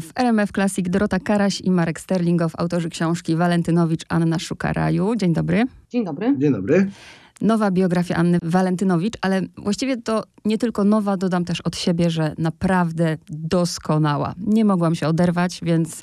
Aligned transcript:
W 0.00 0.12
RMF 0.14 0.52
Classic 0.52 0.90
Dorota 0.90 1.18
Karaś 1.20 1.60
i 1.60 1.70
Marek 1.70 2.00
Sterlingow, 2.00 2.52
autorzy 2.58 2.90
książki 2.90 3.36
Walentynowicz, 3.36 4.04
Anna 4.08 4.38
szuka 4.38 4.72
raju. 4.72 5.16
Dzień 5.16 5.32
dobry. 5.32 5.64
Dzień 5.90 6.04
dobry. 6.04 6.34
Dzień 6.38 6.52
dobry. 6.52 6.90
Nowa 7.40 7.70
biografia 7.70 8.14
Anny 8.14 8.38
Walentynowicz, 8.42 9.14
ale 9.20 9.42
właściwie 9.58 9.96
to 9.96 10.24
nie 10.44 10.58
tylko 10.58 10.84
nowa, 10.84 11.16
dodam 11.16 11.44
też 11.44 11.60
od 11.60 11.76
siebie, 11.76 12.10
że 12.10 12.34
naprawdę 12.38 13.16
doskonała. 13.28 14.34
Nie 14.38 14.64
mogłam 14.64 14.94
się 14.94 15.08
oderwać, 15.08 15.60
więc 15.62 16.02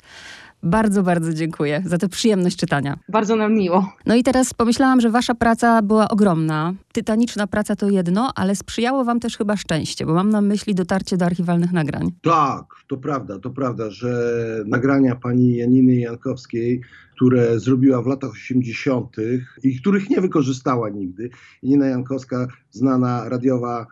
bardzo, 0.64 1.02
bardzo 1.02 1.34
dziękuję 1.34 1.82
za 1.86 1.98
tę 1.98 2.08
przyjemność 2.08 2.56
czytania. 2.56 2.98
Bardzo 3.08 3.36
nam 3.36 3.54
miło. 3.54 3.92
No 4.06 4.14
i 4.14 4.22
teraz 4.22 4.54
pomyślałam, 4.54 5.00
że 5.00 5.10
wasza 5.10 5.34
praca 5.34 5.82
była 5.82 6.08
ogromna. 6.08 6.74
Tytaniczna 6.92 7.46
praca 7.46 7.76
to 7.76 7.90
jedno, 7.90 8.32
ale 8.34 8.56
sprzyjało 8.56 9.04
wam 9.04 9.20
też 9.20 9.36
chyba 9.36 9.56
szczęście, 9.56 10.06
bo 10.06 10.14
mam 10.14 10.30
na 10.30 10.40
myśli 10.40 10.74
dotarcie 10.74 11.16
do 11.16 11.26
archiwalnych 11.26 11.72
nagrań. 11.72 12.12
Tak, 12.22 12.64
to 12.86 12.96
prawda, 12.96 13.38
to 13.38 13.50
prawda, 13.50 13.90
że 13.90 14.34
nagrania 14.66 15.14
pani 15.14 15.56
Janiny 15.56 15.96
Jankowskiej, 15.96 16.80
które 17.16 17.60
zrobiła 17.60 18.02
w 18.02 18.06
latach 18.06 18.30
80. 18.30 19.16
i 19.62 19.80
których 19.80 20.10
nie 20.10 20.20
wykorzystała 20.20 20.88
nigdy. 20.88 21.30
Janina 21.62 21.86
Jankowska, 21.86 22.46
znana 22.70 23.28
radiowa 23.28 23.86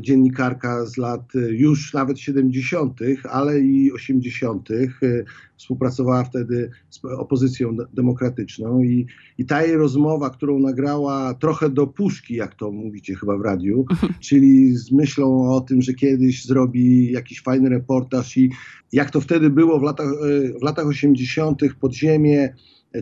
dziennikarka 0.00 0.86
z 0.86 0.96
lat 0.96 1.36
e, 1.36 1.38
już 1.38 1.94
nawet 1.94 2.20
70., 2.20 2.98
ale 3.30 3.60
i 3.60 3.92
80. 3.92 4.70
e, 4.70 4.74
Współpracowała 5.56 6.24
wtedy 6.24 6.70
z 6.90 7.04
opozycją 7.04 7.76
de- 7.76 7.86
demokratyczną 7.94 8.82
i, 8.82 9.06
i 9.38 9.46
ta 9.46 9.62
jej 9.62 9.76
rozmowa, 9.76 10.30
którą 10.30 10.58
nagrała 10.58 11.34
trochę 11.34 11.70
do 11.70 11.86
puszki, 11.86 12.34
jak 12.34 12.54
to 12.54 12.72
mówicie 12.72 13.14
chyba 13.14 13.38
w 13.38 13.40
radiu, 13.40 13.86
czyli 14.20 14.76
z 14.76 14.92
myślą 14.92 15.50
o 15.50 15.60
tym, 15.60 15.82
że 15.82 15.94
kiedyś 15.94 16.44
zrobi 16.44 17.12
jakiś 17.12 17.42
fajny 17.42 17.68
reportaż 17.68 18.36
i 18.36 18.50
jak 18.92 19.10
to 19.10 19.20
wtedy 19.20 19.50
było 19.50 19.80
w 19.80 19.82
latach, 19.82 20.06
e, 20.06 20.58
w 20.58 20.62
latach 20.62 20.86
80. 20.86 21.62
podziemie 21.80 22.54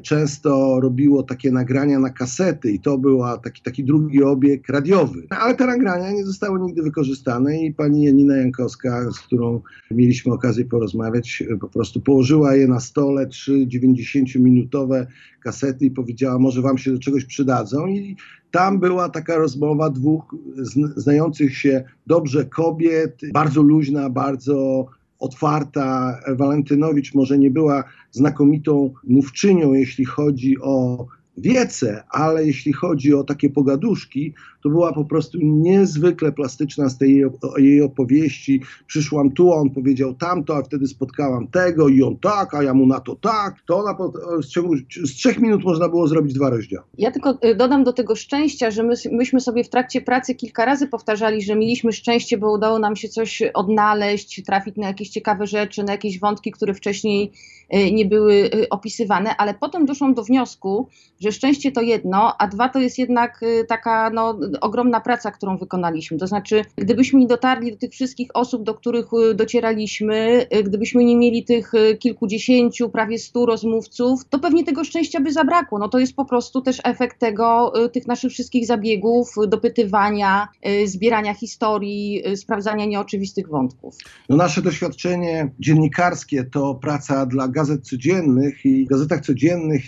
często 0.03 0.81
robiło 0.81 1.23
takie 1.23 1.51
nagrania 1.51 1.99
na 1.99 2.11
kasety 2.11 2.73
i 2.73 2.81
to 2.81 2.99
był 2.99 3.21
taki, 3.43 3.63
taki 3.63 3.85
drugi 3.85 4.23
obieg 4.23 4.69
radiowy. 4.69 5.27
Ale 5.31 5.55
te 5.55 5.67
nagrania 5.67 6.13
nie 6.13 6.25
zostały 6.25 6.61
nigdy 6.61 6.83
wykorzystane 6.83 7.63
i 7.63 7.75
pani 7.75 8.05
Janina 8.05 8.37
Jankowska, 8.37 9.11
z 9.11 9.21
którą 9.21 9.61
mieliśmy 9.91 10.33
okazję 10.33 10.65
porozmawiać, 10.65 11.45
po 11.61 11.69
prostu 11.69 12.01
położyła 12.01 12.55
je 12.55 12.69
na 12.69 12.81
stole, 12.81 13.27
trzy 13.27 13.67
90-minutowe 13.67 15.07
kasety 15.43 15.85
i 15.85 15.91
powiedziała, 15.91 16.39
może 16.39 16.63
wam 16.63 16.79
się 16.79 16.93
do 16.93 16.99
czegoś 16.99 17.25
przydadzą 17.25 17.87
i 17.87 18.17
tam 18.51 18.81
była 18.81 19.09
taka 19.09 19.37
rozmowa 19.37 19.91
dwóch 19.91 20.35
zn- 20.57 20.93
znających 20.97 21.57
się 21.57 21.85
dobrze 22.07 22.45
kobiet, 22.45 23.21
bardzo 23.33 23.63
luźna, 23.63 24.11
bardzo 24.11 24.87
otwarta. 25.19 26.21
Walentynowicz 26.29 27.15
może 27.15 27.39
nie 27.39 27.51
była 27.51 27.85
znakomitą 28.11 28.95
mówczynią, 29.05 29.73
jeśli 29.73 30.05
chodzi 30.05 30.57
o 30.61 31.07
wiece, 31.39 32.05
ale 32.11 32.47
jeśli 32.47 32.73
chodzi 32.73 33.15
o 33.15 33.25
takie 33.25 33.51
pogaduszki, 33.51 34.35
to 34.65 34.71
była 34.71 34.93
po 34.93 35.05
prostu 35.05 35.39
niezwykle 35.43 36.33
plastyczna 36.33 36.89
z 36.89 36.99
tej 36.99 37.23
jej, 37.57 37.83
opowieści. 37.83 38.61
Przyszłam 38.87 39.31
tu, 39.31 39.53
a 39.53 39.57
on 39.57 39.71
powiedział 39.71 40.15
tamto, 40.15 40.57
a 40.57 40.63
wtedy 40.63 40.87
spotkałam 40.87 41.47
tego 41.47 41.89
i 41.89 42.03
on 42.03 42.17
tak, 42.17 42.55
a 42.55 42.63
ja 42.63 42.75
mu 42.75 42.87
na 42.87 43.01
to 43.01 43.17
tak. 43.17 43.55
To 43.67 43.79
ona 43.79 43.95
po, 43.95 44.13
z, 44.43 44.49
ciągu, 44.49 44.75
z 45.05 45.15
trzech 45.15 45.39
minut 45.39 45.65
można 45.65 45.89
było 45.89 46.09
zrobić 46.09 46.35
dwa 46.35 46.51
rozdziały. 46.51 46.85
Ja 46.99 47.11
tylko 47.11 47.39
y, 47.45 47.55
dodam 47.55 47.85
do 47.85 47.93
tego 47.93 48.17
szczęścia, 48.17 48.71
że 48.71 48.83
my, 48.83 48.95
myśmy 49.13 49.41
sobie 49.41 49.65
w 49.65 49.69
trakcie 49.69 50.01
pracy 50.01 50.35
kilka 50.35 50.65
razy 50.65 50.89
powtarzali, 50.89 51.43
że 51.43 51.57
mieliśmy 51.57 51.93
szczęście, 51.93 52.39
bo 52.39 52.53
udało 52.53 52.79
nam 52.79 52.97
się 52.97 53.09
coś 53.09 53.43
odnaleźć, 53.55 54.45
trafić 54.45 54.77
na 54.77 54.87
jakieś 54.87 55.09
ciekawe 55.09 55.47
rzeczy, 55.47 55.83
na 55.83 55.93
jakieś 55.93 56.21
wątki, 56.21 56.51
które 56.51 56.75
wcześniej 56.75 57.33
y, 57.75 57.93
nie 57.93 58.05
były 58.05 58.35
y, 58.35 58.69
opisywane, 58.69 59.37
ale 59.37 59.55
potem 59.55 59.87
doszłam 59.87 60.15
do 60.15 60.23
wniosku, 60.23 60.89
że 61.21 61.33
szczęście 61.33 61.73
to 61.73 61.81
jedno, 61.81 62.37
a 62.39 62.49
dwa 62.49 62.69
to 62.69 62.79
jest 62.79 62.99
jednak 62.99 63.41
taka 63.69 64.11
no, 64.11 64.39
ogromna 64.61 65.01
praca, 65.01 65.31
którą 65.31 65.59
wykonaliśmy. 65.59 66.19
To 66.19 66.27
znaczy, 66.27 66.63
gdybyśmy 66.77 67.21
nie 67.21 67.27
dotarli 67.27 67.73
do 67.73 67.79
tych 67.79 67.91
wszystkich 67.91 68.29
osób, 68.35 68.63
do 68.63 68.75
których 68.75 69.07
y, 69.31 69.35
docieraliśmy, 69.35 70.47
y, 70.57 70.63
gdybyśmy 70.63 71.05
nie 71.05 71.17
mieli 71.17 71.45
tych 71.45 71.75
y, 71.75 71.97
kilkudziesięciu, 71.97 72.91
prawie 72.91 73.19
stu 73.19 73.47
rozmówców, 73.47 74.25
to 74.31 74.39
pewnie 74.39 74.65
tego 74.65 74.85
szczęścia 74.85 75.21
by 75.21 75.33
zabrakło. 75.33 75.79
No 75.79 75.89
to 75.89 75.99
jest 75.99 76.17
po 76.17 76.25
prostu 76.25 76.63
też 76.63 76.81
efekt 76.85 77.19
tego, 77.19 77.73
tych 77.93 78.07
naszych 78.07 78.33
wszystkich 78.33 78.67
zabiegów, 78.67 79.35
dopytywania, 79.49 80.49
zbierania 80.85 81.35
historii, 81.35 82.23
sprawdzania 82.37 82.85
nieoczywistych 82.85 83.49
wątków. 83.49 83.97
No 84.29 84.37
nasze 84.37 84.63
doświadczenie 84.63 85.51
dziennikarskie 85.61 86.45
to 86.45 86.75
praca 86.75 87.27
dla 87.27 87.49
gazet 87.49 87.89
codziennych 87.89 88.65
i 88.65 88.85
w 88.85 88.89
gazetach 88.89 89.21
codziennych 89.21 89.83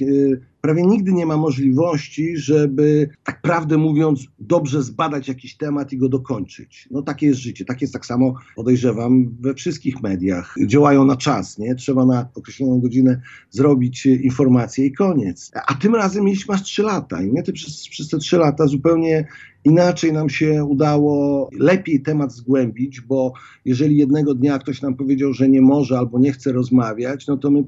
prawie 0.66 0.82
nigdy 0.82 1.12
nie 1.12 1.26
ma 1.26 1.36
możliwości, 1.36 2.36
żeby 2.36 3.08
tak 3.24 3.42
prawdę 3.42 3.78
mówiąc 3.78 4.26
dobrze 4.38 4.82
zbadać 4.82 5.28
jakiś 5.28 5.56
temat 5.56 5.92
i 5.92 5.98
go 5.98 6.08
dokończyć. 6.08 6.88
No 6.90 7.02
takie 7.02 7.26
jest 7.26 7.40
życie, 7.40 7.64
tak 7.64 7.80
jest 7.80 7.92
tak 7.92 8.06
samo 8.06 8.34
podejrzewam 8.56 9.36
we 9.40 9.54
wszystkich 9.54 10.02
mediach. 10.02 10.54
Działają 10.66 11.04
na 11.04 11.16
czas, 11.16 11.58
nie? 11.58 11.74
Trzeba 11.74 12.06
na 12.06 12.28
określoną 12.34 12.80
godzinę 12.80 13.20
zrobić 13.50 14.06
y, 14.06 14.10
informację 14.10 14.86
i 14.86 14.92
koniec. 14.92 15.50
A 15.66 15.74
tym 15.74 15.94
razem 15.94 16.24
mieliśmy 16.24 16.54
aż 16.54 16.62
trzy 16.62 16.82
lata 16.82 17.22
i 17.22 17.32
my 17.32 17.42
te, 17.42 17.52
przez, 17.52 17.88
przez 17.88 18.08
te 18.08 18.18
trzy 18.18 18.38
lata 18.38 18.66
zupełnie 18.66 19.26
inaczej 19.66 20.12
nam 20.12 20.28
się 20.28 20.64
udało 20.64 21.48
lepiej 21.58 22.02
temat 22.02 22.32
zgłębić, 22.32 23.00
bo 23.00 23.32
jeżeli 23.64 23.96
jednego 23.96 24.34
dnia 24.34 24.58
ktoś 24.58 24.82
nam 24.82 24.94
powiedział, 24.94 25.32
że 25.32 25.48
nie 25.48 25.60
może 25.60 25.98
albo 25.98 26.18
nie 26.18 26.32
chce 26.32 26.52
rozmawiać, 26.52 27.26
no 27.26 27.36
to 27.36 27.50
my 27.50 27.64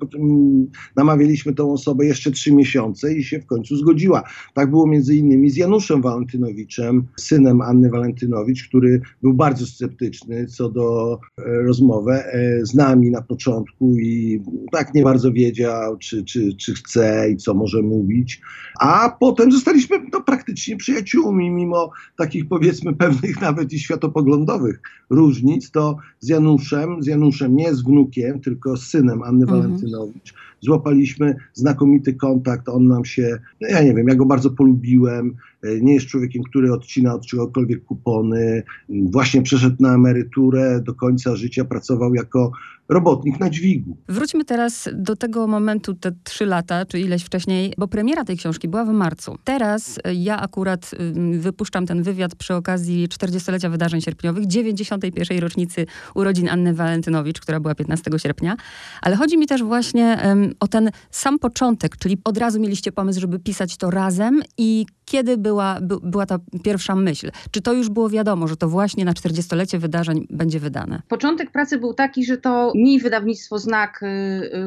namawialiśmy 0.97 1.55
tą 1.55 1.73
osobę 1.73 2.07
jeszcze 2.07 2.31
trzy 2.31 2.55
miesiące 2.55 3.15
i 3.15 3.25
się 3.25 3.41
w 3.41 3.47
końcu 3.47 3.77
zgodziła. 3.77 4.23
Tak 4.55 4.71
było 4.71 4.87
między 4.87 5.17
innymi 5.17 5.51
z 5.51 5.57
Januszem 5.57 6.03
Walentynowiczem, 6.03 7.07
synem 7.17 7.61
Anny 7.61 7.91
Walentynowicz, 7.91 8.69
który 8.69 9.01
był 9.23 9.35
bardzo 9.35 9.67
sceptyczny 9.67 10.47
co 10.47 10.69
do 10.69 11.19
e, 11.39 11.43
rozmowy 11.63 12.13
e, 12.13 12.67
z 12.67 12.75
nami 12.75 13.11
na 13.11 13.23
początku 13.23 13.97
i 13.97 14.43
tak 14.73 14.95
nie 14.95 15.03
bardzo 15.03 15.33
wiedział, 15.33 15.97
czy, 15.97 16.25
czy, 16.25 16.57
czy 16.57 16.75
chce 16.75 17.31
i 17.31 17.37
co 17.37 17.55
może 17.55 17.83
mówić. 17.83 18.41
A 18.81 19.17
potem 19.21 19.53
zostaliśmy 19.53 19.97
no, 20.13 20.21
praktycznie 20.21 20.77
przyjaciółmi, 20.77 21.51
mimo 21.51 21.88
takich 22.17 22.49
powiedzmy 22.49 22.95
pewnych 22.95 23.41
nawet 23.49 23.73
i 23.73 23.79
światopoglądowych 23.79 24.81
różnic, 25.11 25.71
to 25.71 25.97
z 26.21 26.29
Januszem, 26.29 27.03
z 27.03 27.07
Januszem 27.07 27.57
nie 27.57 27.75
z 27.75 27.83
wnukiem, 27.83 28.41
tylko 28.41 28.77
z 28.77 28.87
synem 28.87 29.23
Anny 29.23 29.47
Mhm. 29.49 29.63
Walentynowicz, 29.63 30.35
złapaliśmy 30.61 31.37
znakomity 31.53 32.15
kontakt, 32.15 32.69
on 32.69 32.89
nam 32.89 33.05
się, 33.05 33.39
no 33.61 33.69
ja 33.69 33.83
nie 33.83 33.95
wiem, 33.95 34.09
ja 34.09 34.15
go 34.15 34.27
bardzo 34.27 34.51
polubiłem, 34.51 35.37
E, 35.63 35.81
nie 35.81 35.95
jest 35.95 36.07
człowiekiem, 36.07 36.43
który 36.43 36.73
odcina 36.73 37.15
od 37.15 37.27
czegokolwiek 37.27 37.85
kupony, 37.85 38.63
właśnie 38.89 39.43
przeszedł 39.43 39.77
na 39.81 39.95
emeryturę, 39.95 40.81
do 40.81 40.95
końca 40.95 41.37
życia 41.37 41.65
pracował 41.65 42.15
jako 42.15 42.53
robotnik 42.89 43.41
na 43.41 43.51
dźwigu. 43.51 43.97
Wróćmy 44.09 44.45
teraz 44.45 44.89
do 44.95 45.17
tego 45.17 45.47
momentu, 45.47 45.95
te 45.95 46.13
trzy 46.25 46.47
lata, 46.47 46.87
czy 46.87 47.01
ileś 47.01 47.23
wcześniej, 47.23 47.75
bo 47.79 47.89
premiera 47.89 48.25
tej 48.25 48.37
książki 48.37 48.69
była 48.69 48.85
w 48.85 48.89
marcu. 48.89 49.37
Teraz 49.45 49.99
y, 49.99 50.15
ja 50.15 50.41
akurat 50.41 50.91
wypuszczam 51.33 51.87
ten 51.87 52.03
wywiad 52.03 52.35
przy 52.35 52.55
okazji 52.55 53.09
40-lecia 53.09 53.71
wydarzeń 53.71 54.01
sierpniowych, 54.01 54.47
91. 54.47 55.39
rocznicy 55.39 55.87
urodzin 56.15 56.49
Anny 56.49 56.75
Walentynowicz, 56.75 57.41
która 57.41 57.61
była 57.61 57.75
15 57.75 58.11
sierpnia. 58.17 58.57
Ale 59.03 59.17
chodzi 59.17 59.39
mi 59.39 59.47
też 59.47 59.63
właśnie 59.63 60.19
o 60.61 60.69
ten 60.69 60.91
sam 61.11 61.39
początek, 61.39 61.97
czyli 61.97 62.19
od 62.25 62.39
razu 62.39 62.61
mieliście 62.61 62.93
pomysł, 62.93 63.21
żeby 63.21 63.39
pisać 63.39 63.77
to 63.77 63.91
razem 63.91 64.43
i 64.59 64.87
kiedy 65.05 65.37
była, 65.37 65.79
by, 65.81 65.97
była 66.03 66.27
ta 66.27 66.39
pierwsza 66.65 66.95
myśl? 66.97 67.31
Czy 67.51 67.61
to 67.61 67.73
już 67.73 67.89
było 67.89 68.09
wiadomo, 68.09 68.49
że 68.49 68.57
to 68.57 68.69
właśnie 68.69 69.05
na 69.05 69.13
40-lecie 69.13 69.79
wydarzeń 69.79 70.27
będzie 70.31 70.61
wydane? 70.61 71.03
Początek 71.09 71.51
pracy 71.51 71.79
był 71.79 71.95
taki, 71.95 72.25
że 72.25 72.37
to 72.37 72.73
mi 72.75 73.01
wydawnictwo 73.01 73.59
Znak 73.59 74.03
y, 74.03 74.07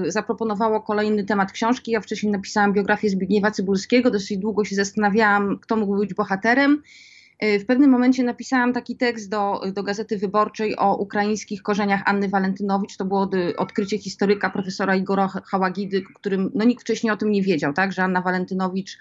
y, 0.08 0.12
zaproponowało 0.12 0.82
kolejny 0.82 1.24
temat 1.24 1.52
książki. 1.52 1.92
Ja 1.92 2.02
wcześniej 2.02 2.32
napisałam 2.32 2.74
biografię 2.74 3.10
Zbigniewa 3.10 3.52
Cybulskiego, 3.52 4.12
dosyć 4.12 4.38
długo 4.38 4.66
się 4.66 4.76
zastanawiałam, 4.76 5.60
kto 5.60 5.76
mógł 5.76 5.98
być 5.98 6.14
bohaterem. 6.14 6.82
Y, 7.44 7.60
W 7.60 7.66
pewnym 7.66 7.90
momencie 7.90 8.24
napisałam 8.24 8.74
taki 8.74 8.96
tekst 8.96 9.30
do, 9.30 9.62
do 9.74 9.84
Gazety 9.84 10.18
Wyborczej 10.18 10.78
o 10.78 10.96
ukraińskich 10.96 11.62
korzeniach 11.64 12.02
Anny 12.06 12.30
Walentynowicz. 12.30 12.98
To 12.98 13.06
było 13.06 13.30
y, 13.34 13.58
odkrycie 13.58 13.98
historyka 13.98 14.50
profesora 14.50 14.96
Igora 14.96 15.28
Hałagidy, 15.28 16.02
którym 16.16 16.52
no, 16.54 16.66
nikt 16.66 16.82
wcześniej 16.82 17.14
o 17.14 17.18
tym 17.18 17.32
nie 17.32 17.42
wiedział, 17.42 17.74
tak, 17.74 17.94
że 17.94 18.04
Anna 18.04 18.22
Walentynowicz 18.22 18.98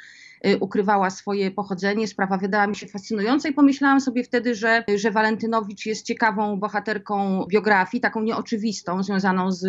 ukrywała 0.60 1.10
swoje 1.10 1.50
pochodzenie. 1.50 2.06
Sprawa 2.06 2.36
wydała 2.36 2.66
mi 2.66 2.76
się 2.76 2.86
fascynująca 2.86 3.48
i 3.48 3.52
pomyślałam 3.52 4.00
sobie 4.00 4.24
wtedy, 4.24 4.54
że, 4.54 4.84
że 4.96 5.10
Walentynowicz 5.10 5.86
jest 5.86 6.06
ciekawą 6.06 6.56
bohaterką 6.56 7.46
biografii, 7.48 8.00
taką 8.00 8.22
nieoczywistą, 8.22 9.02
związaną 9.02 9.52
z, 9.52 9.60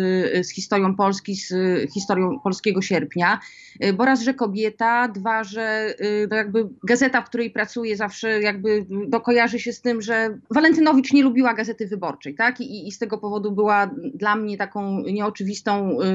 z 0.46 0.50
historią 0.50 0.96
Polski, 0.96 1.36
z 1.36 1.54
historią 1.92 2.40
polskiego 2.40 2.82
sierpnia, 2.82 3.40
bo 3.94 4.04
raz, 4.04 4.22
że 4.22 4.34
kobieta, 4.34 5.08
dwa, 5.08 5.44
że 5.44 5.94
no 6.30 6.36
jakby 6.36 6.68
gazeta, 6.84 7.22
w 7.22 7.28
której 7.28 7.50
pracuje 7.50 7.96
zawsze 7.96 8.40
jakby 8.40 8.86
no, 8.88 9.20
kojarzy 9.20 9.58
się 9.58 9.72
z 9.72 9.80
tym, 9.80 10.02
że 10.02 10.38
Walentynowicz 10.50 11.12
nie 11.12 11.22
lubiła 11.22 11.54
Gazety 11.54 11.86
Wyborczej, 11.86 12.34
tak? 12.34 12.60
I, 12.60 12.88
i 12.88 12.92
z 12.92 12.98
tego 12.98 13.18
powodu 13.18 13.52
była 13.52 13.90
dla 14.14 14.36
mnie 14.36 14.56
taką 14.56 15.02
nieoczywistą 15.02 16.00
y, 16.00 16.06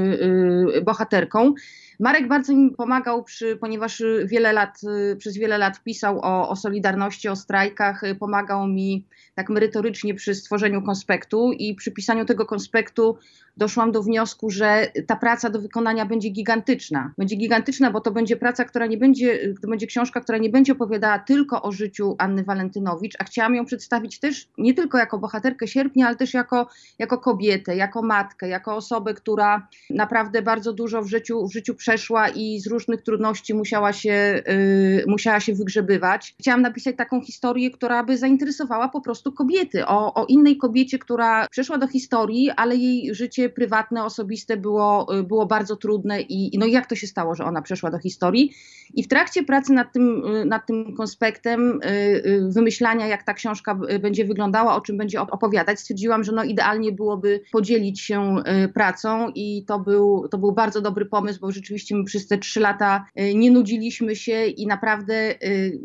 y, 0.78 0.82
bohaterką. 0.82 1.54
Marek 2.00 2.28
bardzo 2.28 2.54
mi 2.54 2.72
pomagał, 2.72 3.24
przy, 3.24 3.56
ponieważ 3.56 4.04
wiele 4.26 4.54
lat, 4.54 4.82
przez 5.18 5.38
wiele 5.38 5.58
lat 5.58 5.84
pisał 5.84 6.20
o, 6.20 6.50
o 6.50 6.56
Solidarności, 6.56 7.30
o 7.30 7.36
strajkach, 7.36 8.02
pomagał 8.20 8.68
mi 8.68 9.06
tak 9.36 9.50
merytorycznie 9.50 10.14
przy 10.14 10.36
stworzeniu 10.36 10.82
konspektu 10.82 11.52
i 11.52 11.76
przy 11.76 11.92
pisaniu 11.92 12.26
tego 12.26 12.46
konspektu 12.46 13.18
doszłam 13.58 13.92
do 13.92 14.04
wniosku, 14.04 14.50
że 14.50 14.92
ta 15.08 15.16
praca 15.16 15.50
do 15.50 15.62
wykonania 15.62 16.06
będzie 16.06 16.30
gigantyczna. 16.30 17.14
Będzie 17.18 17.36
gigantyczna, 17.36 17.92
bo 17.92 18.02
to 18.02 18.12
będzie 18.12 18.38
praca, 18.38 18.66
która 18.66 18.86
nie 18.86 18.98
będzie, 18.98 19.54
to 19.62 19.68
będzie 19.68 19.88
książka, 19.88 20.22
która 20.22 20.38
nie 20.38 20.50
będzie 20.50 20.74
opowiadała 20.74 21.20
tylko 21.20 21.62
o 21.62 21.72
życiu 21.72 22.16
Anny 22.18 22.44
Walentynowicz, 22.44 23.14
a 23.20 23.24
chciałam 23.24 23.56
ją 23.56 23.66
przedstawić 23.66 24.20
też 24.20 24.48
nie 24.58 24.74
tylko 24.74 24.98
jako 24.98 25.18
bohaterkę 25.18 25.68
sierpnia, 25.68 26.08
ale 26.08 26.16
też 26.16 26.34
jako, 26.34 26.68
jako 27.00 27.18
kobietę, 27.18 27.76
jako 27.76 28.02
matkę, 28.02 28.48
jako 28.48 28.76
osobę, 28.76 29.14
która 29.14 29.68
naprawdę 29.90 30.42
bardzo 30.42 30.74
dużo 30.74 31.02
w 31.02 31.08
życiu, 31.08 31.48
w 31.48 31.54
życiu 31.54 31.76
przeszła 31.76 32.30
i 32.30 32.60
z 32.60 32.68
różnych 32.68 33.02
trudności 33.02 33.54
musiała 33.54 33.94
się, 33.94 34.44
yy, 34.48 35.04
musiała 35.08 35.40
się 35.40 35.54
wygrzebywać. 35.54 36.36
Chciałam 36.40 36.62
napisać 36.62 36.96
taką 36.96 37.22
historię, 37.22 37.72
która 37.72 38.04
by 38.04 38.18
zainteresowała 38.18 38.90
po 38.90 39.02
prostu 39.02 39.32
kobiety, 39.32 39.86
o, 39.86 40.14
o 40.14 40.26
innej 40.26 40.58
kobiecie, 40.58 41.00
która 41.00 41.48
przeszła 41.52 41.78
do 41.78 41.88
historii, 41.88 42.52
ale 42.52 42.76
jej 42.76 43.16
życie 43.16 43.47
prywatne, 43.50 44.06
osobiste 44.06 44.58
było, 44.58 45.08
było 45.24 45.46
bardzo 45.46 45.76
trudne 45.76 46.22
i 46.22 46.58
no 46.60 46.66
jak 46.66 46.86
to 46.86 46.96
się 46.96 47.08
stało, 47.08 47.36
że 47.36 47.46
ona 47.46 47.62
przeszła 47.62 47.92
do 47.92 48.00
historii. 48.00 48.54
I 48.94 49.04
w 49.04 49.08
trakcie 49.08 49.44
pracy 49.44 49.74
nad 49.74 49.94
tym, 49.94 50.22
nad 50.46 50.66
tym 50.66 50.96
konspektem, 50.96 51.80
yy, 52.26 52.52
wymyślania, 52.52 53.08
jak 53.08 53.24
ta 53.24 53.34
książka 53.34 53.80
będzie 54.02 54.26
wyglądała, 54.26 54.76
o 54.76 54.82
czym 54.82 54.98
będzie 54.98 55.22
opowiadać, 55.22 55.80
stwierdziłam, 55.80 56.24
że 56.24 56.32
no 56.32 56.44
idealnie 56.44 56.92
byłoby 56.92 57.42
podzielić 57.52 58.02
się 58.02 58.36
pracą 58.74 59.30
i 59.36 59.66
to 59.68 59.80
był, 59.80 60.28
to 60.32 60.38
był 60.38 60.52
bardzo 60.52 60.82
dobry 60.82 61.06
pomysł, 61.06 61.40
bo 61.40 61.52
rzeczywiście 61.52 61.96
my 61.96 62.04
przez 62.04 62.28
te 62.28 62.38
trzy 62.38 62.60
lata 62.60 63.06
nie 63.36 63.52
nudziliśmy 63.52 64.16
się 64.16 64.46
i 64.46 64.68
naprawdę 64.68 65.36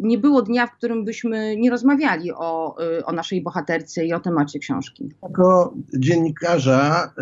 nie 0.00 0.18
było 0.18 0.42
dnia, 0.42 0.66
w 0.66 0.76
którym 0.76 1.04
byśmy 1.04 1.56
nie 1.56 1.70
rozmawiali 1.70 2.32
o, 2.32 2.76
o 3.04 3.12
naszej 3.12 3.42
bohaterce 3.42 4.06
i 4.06 4.12
o 4.12 4.20
temacie 4.20 4.58
książki. 4.58 5.08
Jako 5.22 5.74
dziennikarza 5.98 7.12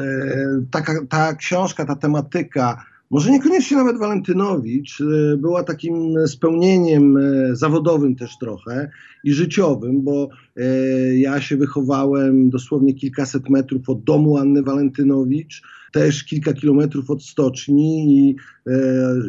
taka, 0.70 1.06
ta 1.08 1.34
książka, 1.34 1.84
ta 1.84 1.96
tematyka 1.96 2.84
może 3.10 3.30
niekoniecznie 3.30 3.76
nawet 3.76 3.98
Walentynowicz, 3.98 5.00
e, 5.00 5.36
była 5.36 5.62
takim 5.62 6.14
spełnieniem 6.26 7.16
e, 7.16 7.56
zawodowym 7.56 8.16
też 8.16 8.38
trochę 8.38 8.90
i 9.24 9.32
życiowym, 9.32 10.02
bo 10.02 10.28
e, 10.56 10.64
ja 11.16 11.40
się 11.40 11.56
wychowałem 11.56 12.50
dosłownie 12.50 12.94
kilkaset 12.94 13.50
metrów 13.50 13.88
od 13.88 14.04
domu 14.04 14.36
Anny 14.36 14.62
Walentynowicz, 14.62 15.62
też 15.92 16.24
kilka 16.24 16.52
kilometrów 16.52 17.10
od 17.10 17.22
stoczni 17.22 18.18
i 18.18 18.36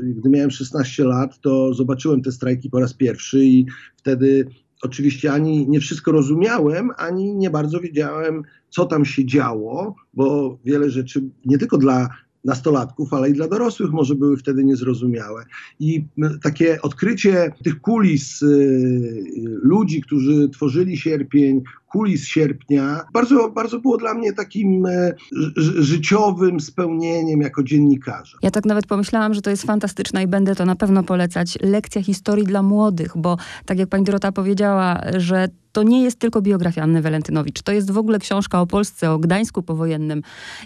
gdy 0.04 0.30
miałem 0.30 0.52
16 0.52 1.04
lat, 1.04 1.40
to 1.40 1.74
zobaczyłem 1.74 2.22
te 2.22 2.32
strajki 2.32 2.70
po 2.70 2.80
raz 2.80 2.94
pierwszy 2.94 3.46
i 3.46 3.66
wtedy 3.96 4.46
oczywiście 4.82 5.34
ani 5.34 5.70
nie 5.70 5.80
wszystko 5.80 6.12
rozumiałem, 6.12 6.92
ani 6.98 7.36
nie 7.36 7.50
bardzo 7.50 7.80
wiedziałem, 7.80 8.44
co 8.70 8.86
tam 8.86 9.06
się 9.06 9.26
działo, 9.26 9.96
bo 10.14 10.58
wiele 10.66 10.90
rzeczy 10.90 11.24
nie 11.46 11.58
tylko 11.58 11.78
dla 11.78 12.10
nastolatków, 12.46 13.14
ale 13.14 13.30
i 13.30 13.34
dla 13.34 13.48
dorosłych 13.48 13.92
może 13.92 14.16
były 14.16 14.38
wtedy 14.38 14.64
niezrozumiałe. 14.64 15.46
I 15.80 16.06
takie 16.44 16.82
odkrycie 16.82 17.52
tych 17.64 17.82
kulis 17.82 18.42
y, 18.42 19.24
ludzi, 19.64 20.02
którzy 20.02 20.50
tworzyli 20.50 20.98
sierpień, 20.98 21.62
kulis 21.92 22.26
sierpnia, 22.26 23.02
bardzo, 23.14 23.50
bardzo 23.50 23.80
było 23.80 23.98
dla 23.98 24.14
mnie 24.14 24.34
takim 24.34 24.86
e, 24.86 25.14
życiowym 25.58 26.60
spełnieniem 26.60 27.42
jako 27.42 27.64
dziennikarza. 27.64 28.38
Ja 28.42 28.52
tak 28.52 28.66
nawet 28.66 28.88
pomyślałam, 28.88 29.34
że 29.34 29.42
to 29.42 29.50
jest 29.50 29.64
fantastyczne 29.64 30.24
i 30.24 30.28
będę 30.28 30.56
to 30.56 30.66
na 30.66 30.76
pewno 30.76 31.04
polecać. 31.04 31.58
Lekcja 31.62 32.04
historii 32.04 32.46
dla 32.46 32.64
młodych, 32.64 33.12
bo 33.16 33.38
tak 33.66 33.80
jak 33.80 33.90
pani 33.90 34.04
Dorota 34.04 34.32
powiedziała, 34.32 35.02
że 35.18 35.48
to 35.72 35.84
nie 35.84 36.04
jest 36.04 36.20
tylko 36.20 36.42
biografia 36.42 36.84
Anny 36.84 37.02
Walentynowicz. 37.02 37.62
To 37.62 37.72
jest 37.72 37.92
w 37.92 37.98
ogóle 37.98 38.20
książka 38.20 38.62
o 38.62 38.68
Polsce, 38.68 39.12
o 39.12 39.20
Gdańsku 39.20 39.64
powojennym. 39.64 40.22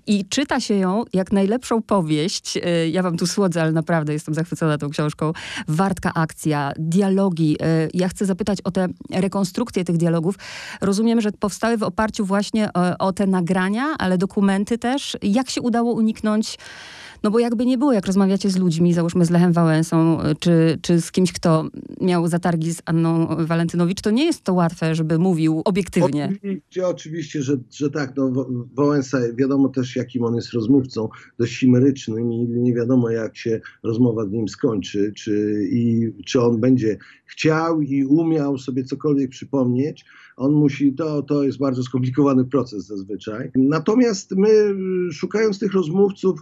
I 0.07 0.25
czyta 0.25 0.59
się 0.59 0.73
ją 0.73 1.03
jak 1.13 1.31
najlepszą 1.31 1.81
powieść. 1.81 2.57
E, 2.57 2.89
ja 2.89 3.03
wam 3.03 3.17
tu 3.17 3.27
słodzę, 3.27 3.61
ale 3.61 3.71
naprawdę 3.71 4.13
jestem 4.13 4.33
zachwycona 4.33 4.77
tą 4.77 4.89
książką. 4.89 5.31
Wartka 5.67 6.11
akcja, 6.13 6.71
dialogi. 6.79 7.57
E, 7.61 7.87
ja 7.93 8.07
chcę 8.07 8.25
zapytać 8.25 8.61
o 8.61 8.71
te 8.71 8.87
rekonstrukcje 9.11 9.83
tych 9.83 9.97
dialogów. 9.97 10.35
Rozumiem, 10.81 11.21
że 11.21 11.31
powstały 11.31 11.77
w 11.77 11.83
oparciu 11.83 12.25
właśnie 12.25 12.69
o, 12.73 12.97
o 13.07 13.13
te 13.13 13.27
nagrania, 13.27 13.85
ale 13.99 14.17
dokumenty 14.17 14.77
też. 14.77 15.17
Jak 15.21 15.49
się 15.49 15.61
udało 15.61 15.93
uniknąć 15.93 16.57
no 17.25 17.31
bo 17.31 17.39
jakby 17.39 17.65
nie 17.65 17.77
było, 17.77 17.93
jak 17.93 18.05
rozmawiacie 18.05 18.49
z 18.49 18.57
ludźmi, 18.57 18.93
załóżmy 18.93 19.25
z 19.25 19.29
Lechem 19.29 19.53
Wałęsą, 19.53 20.17
czy, 20.39 20.79
czy 20.81 21.01
z 21.01 21.11
kimś, 21.11 21.33
kto 21.33 21.69
miał 22.01 22.27
zatargi 22.27 22.73
z 22.73 22.81
Anną 22.85 23.27
Walentynowicz, 23.45 24.01
to 24.01 24.11
nie 24.11 24.25
jest 24.25 24.43
to 24.43 24.53
łatwe, 24.53 24.95
żeby 24.95 25.19
mówił 25.19 25.61
obiektywnie. 25.65 26.29
Oczywiście, 26.37 26.87
oczywiście 26.87 27.41
że, 27.41 27.57
że 27.71 27.89
tak. 27.89 28.13
No, 28.17 28.47
Wałęsa, 28.73 29.17
wiadomo 29.37 29.69
też, 29.69 29.95
jakim 29.95 30.23
on 30.23 30.35
jest 30.35 30.53
rozmówcą, 30.53 31.09
dość 31.39 31.59
chimerycznym 31.59 32.31
i 32.31 32.47
nie 32.47 32.73
wiadomo, 32.73 33.09
jak 33.09 33.37
się 33.37 33.61
rozmowa 33.83 34.25
z 34.25 34.31
nim 34.31 34.47
skończy, 34.47 35.13
czy, 35.15 35.63
i, 35.71 36.11
czy 36.25 36.41
on 36.41 36.59
będzie 36.59 36.97
chciał 37.25 37.81
i 37.81 38.05
umiał 38.05 38.57
sobie 38.57 38.83
cokolwiek 38.83 39.29
przypomnieć. 39.29 40.05
On 40.37 40.53
musi, 40.53 40.93
to, 40.93 41.21
to 41.21 41.43
jest 41.43 41.57
bardzo 41.57 41.83
skomplikowany 41.83 42.45
proces 42.45 42.85
zazwyczaj. 42.85 43.51
Natomiast 43.55 44.31
my, 44.31 44.75
szukając 45.11 45.59
tych 45.59 45.73
rozmówców, 45.73 46.39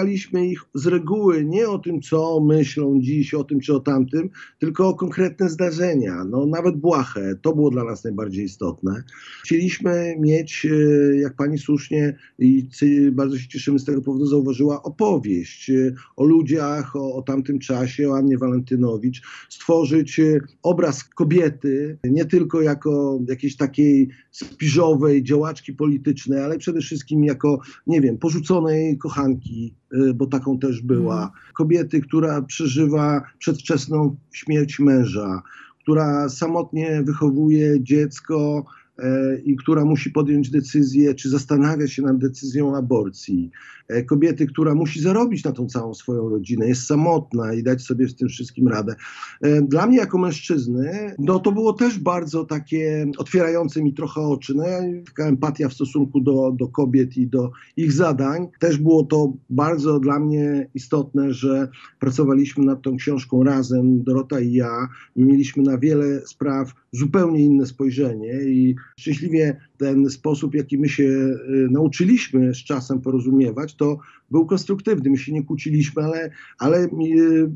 wypytywaliśmy 0.00 0.46
ich 0.46 0.64
z 0.74 0.86
reguły 0.86 1.44
nie 1.44 1.68
o 1.68 1.78
tym, 1.78 2.00
co 2.00 2.40
myślą 2.40 3.00
dziś, 3.00 3.34
o 3.34 3.44
tym 3.44 3.60
czy 3.60 3.74
o 3.74 3.80
tamtym, 3.80 4.30
tylko 4.58 4.88
o 4.88 4.94
konkretne 4.94 5.48
zdarzenia. 5.48 6.24
No, 6.24 6.46
nawet 6.46 6.76
błahe, 6.76 7.34
to 7.42 7.54
było 7.54 7.70
dla 7.70 7.84
nas 7.84 8.04
najbardziej 8.04 8.44
istotne. 8.44 9.02
Chcieliśmy 9.44 10.16
mieć, 10.20 10.66
e, 10.66 11.16
jak 11.16 11.36
pani 11.36 11.58
słusznie 11.58 12.16
i 12.38 12.68
bardzo 13.12 13.38
się 13.38 13.48
cieszymy 13.48 13.78
z 13.78 13.84
tego 13.84 14.02
powodu, 14.02 14.26
zauważyła, 14.26 14.82
opowieść 14.82 15.70
e, 15.70 15.92
o 16.16 16.24
ludziach, 16.24 16.96
o, 16.96 17.14
o 17.14 17.22
tamtym 17.22 17.58
czasie, 17.58 18.10
o 18.10 18.16
Annie 18.16 18.38
Walentynowicz, 18.38 19.22
stworzyć 19.48 20.20
e, 20.20 20.40
obraz 20.62 21.04
kobiety, 21.04 21.98
nie 22.04 22.24
tylko 22.24 22.62
jako 22.62 23.20
jakiejś 23.28 23.56
takiej 23.56 24.08
spiżowej 24.30 25.22
działaczki 25.22 25.72
politycznej, 25.72 26.40
ale 26.40 26.58
przede 26.58 26.80
wszystkim 26.80 27.24
jako, 27.24 27.60
nie 27.86 28.00
wiem, 28.00 28.18
porzuconej 28.18 28.98
kochanki, 28.98 29.74
bo 30.14 30.26
taką 30.26 30.58
też 30.58 30.82
była. 30.82 31.14
Mhm. 31.14 31.30
Kobiety, 31.54 32.00
która 32.00 32.42
przeżywa 32.42 33.22
przedwczesną 33.38 34.16
śmierć 34.32 34.78
męża, 34.78 35.42
która 35.82 36.28
samotnie 36.28 37.02
wychowuje 37.02 37.82
dziecko, 37.82 38.64
E, 39.02 39.38
i 39.44 39.56
która 39.56 39.84
musi 39.84 40.10
podjąć 40.10 40.50
decyzję, 40.50 41.14
czy 41.14 41.28
zastanawia 41.28 41.88
się 41.88 42.02
nad 42.02 42.18
decyzją 42.18 42.76
aborcji. 42.76 43.50
E, 43.90 44.02
kobiety, 44.02 44.46
która 44.46 44.74
musi 44.74 45.00
zarobić 45.00 45.44
na 45.44 45.52
tą 45.52 45.66
całą 45.66 45.94
swoją 45.94 46.28
rodzinę, 46.28 46.68
jest 46.68 46.86
samotna 46.86 47.54
i 47.54 47.62
dać 47.62 47.82
sobie 47.82 48.08
z 48.08 48.14
tym 48.14 48.28
wszystkim 48.28 48.68
radę. 48.68 48.94
E, 49.40 49.62
dla 49.62 49.86
mnie 49.86 49.96
jako 49.96 50.18
mężczyzny, 50.18 51.14
no 51.18 51.38
to 51.38 51.52
było 51.52 51.72
też 51.72 51.98
bardzo 51.98 52.44
takie 52.44 53.06
otwierające 53.18 53.82
mi 53.82 53.94
trochę 53.94 54.20
oczy. 54.20 54.54
No, 54.54 54.64
taka 55.06 55.28
empatia 55.28 55.68
w 55.68 55.74
stosunku 55.74 56.20
do, 56.20 56.52
do 56.52 56.68
kobiet 56.68 57.16
i 57.16 57.26
do 57.26 57.50
ich 57.76 57.92
zadań. 57.92 58.48
Też 58.58 58.78
było 58.78 59.04
to 59.04 59.32
bardzo 59.50 60.00
dla 60.00 60.20
mnie 60.20 60.70
istotne, 60.74 61.32
że 61.32 61.68
pracowaliśmy 61.98 62.64
nad 62.64 62.82
tą 62.82 62.96
książką 62.96 63.44
razem, 63.44 64.04
Dorota 64.04 64.40
i 64.40 64.52
ja. 64.52 64.88
Mieliśmy 65.16 65.62
na 65.62 65.78
wiele 65.78 66.20
spraw 66.26 66.72
zupełnie 66.92 67.40
inne 67.40 67.66
spojrzenie 67.66 68.42
i 68.42 68.74
szczęśliwie 68.98 69.56
ten 69.80 70.10
sposób, 70.10 70.54
jaki 70.54 70.78
my 70.78 70.88
się 70.88 71.02
y, 71.02 71.36
nauczyliśmy 71.70 72.54
z 72.54 72.58
czasem 72.58 73.00
porozumiewać, 73.00 73.74
to 73.80 73.98
był 74.30 74.46
konstruktywny. 74.46 75.10
My 75.10 75.18
się 75.18 75.32
nie 75.32 75.44
kłóciliśmy, 75.44 76.02
ale, 76.02 76.30
ale 76.58 76.78
y, 76.78 76.88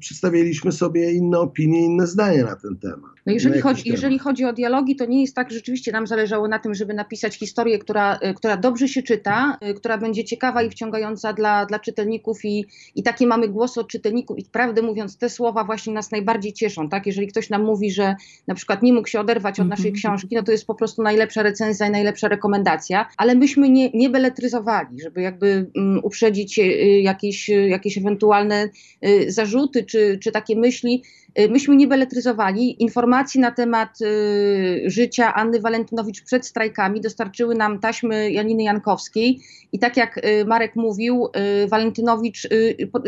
przedstawialiśmy 0.01 0.73
sobie 0.73 1.13
inne 1.13 1.39
opinie, 1.39 1.85
inne 1.85 2.07
zdania 2.07 2.45
na 2.45 2.57
ten 2.57 2.77
temat. 2.77 3.11
No 3.27 3.33
jeżeli, 3.33 3.61
chodzi, 3.61 3.91
jeżeli 3.91 4.19
chodzi 4.19 4.45
o 4.45 4.53
dialogi, 4.53 4.97
to 4.97 5.07
nie 5.07 5.21
jest 5.21 5.35
tak, 5.35 5.51
że 5.51 5.57
rzeczywiście 5.57 5.93
nam 5.93 6.07
zależało 6.07 6.49
na 6.49 6.59
tym, 6.59 6.75
żeby 6.75 6.95
napisać 6.95 7.39
historię, 7.39 7.79
która, 7.79 8.17
y, 8.17 8.35
która 8.35 8.57
dobrze 8.57 8.89
się 8.89 9.03
czyta, 9.03 9.59
która 9.77 9.99
będzie 9.99 10.25
ciekawa 10.25 10.63
i 10.63 10.71
wciągająca 10.71 11.33
dla, 11.33 11.67
dla 11.67 11.79
czytelników 11.79 12.45
i, 12.45 12.67
i 12.95 13.03
takie 13.03 13.27
mamy 13.27 13.49
głosy 13.49 13.81
od 13.81 13.89
czytelników 13.89 14.39
i 14.39 14.45
prawdę 14.45 14.83
mówiąc, 14.83 15.19
te 15.19 15.31
słowa 15.31 15.65
właśnie 15.65 15.95
nas 15.95 16.11
najbardziej 16.11 16.53
cieszą, 16.53 16.89
tak? 16.89 17.07
Jeżeli 17.07 17.27
ktoś 17.27 17.51
nam 17.51 17.65
mówi, 17.65 17.91
że 17.91 18.15
na 18.47 18.55
przykład 18.55 18.83
nie 18.83 18.93
mógł 18.93 19.09
się 19.09 19.21
oderwać 19.21 19.61
od 19.61 19.69
naszej 19.69 19.91
mhm. 19.91 19.99
książki, 19.99 20.37
no 20.37 20.43
to 20.43 20.53
jest 20.53 20.67
po 20.67 20.75
prostu 20.75 21.03
najlepsza 21.03 21.43
recenzja 21.43 21.87
i 21.87 21.91
najlepsza 21.91 22.29
rekomendacja, 22.29 23.09
ale 23.17 23.35
myśmy 23.35 23.69
nie, 23.69 23.91
nie 23.91 24.11
beletryzowali, 24.11 25.01
żeby 25.03 25.23
jakby 25.23 25.71
um, 25.75 26.01
uprzedzić 26.15 26.59
y, 26.59 26.63
jakieś, 27.03 27.49
jakieś 27.49 27.99
ewentualne 27.99 28.69
y, 29.07 29.33
zarzuty 29.33 29.85
czy, 29.85 30.19
czy 30.23 30.33
takie 30.33 30.57
myśli, 30.57 31.03
Y, 31.24 31.24
myśmy 31.51 31.77
nie 31.77 31.87
beletryzowali. 31.87 32.83
Informacji 32.83 33.41
na 33.41 33.51
temat 33.51 34.01
y, 34.01 34.83
życia 34.87 35.35
Anny 35.35 35.61
Walentynowicz 35.61 36.25
przed 36.25 36.47
strajkami 36.47 37.01
dostarczyły 37.01 37.55
nam 37.55 37.79
taśmy 37.79 38.31
Janiny 38.33 38.63
Jankowskiej 38.63 39.41
i 39.73 39.79
tak 39.79 39.97
jak 39.97 40.19
y, 40.19 40.45
Marek 40.45 40.77
mówił, 40.77 41.29
Walentynowicz 41.69 42.49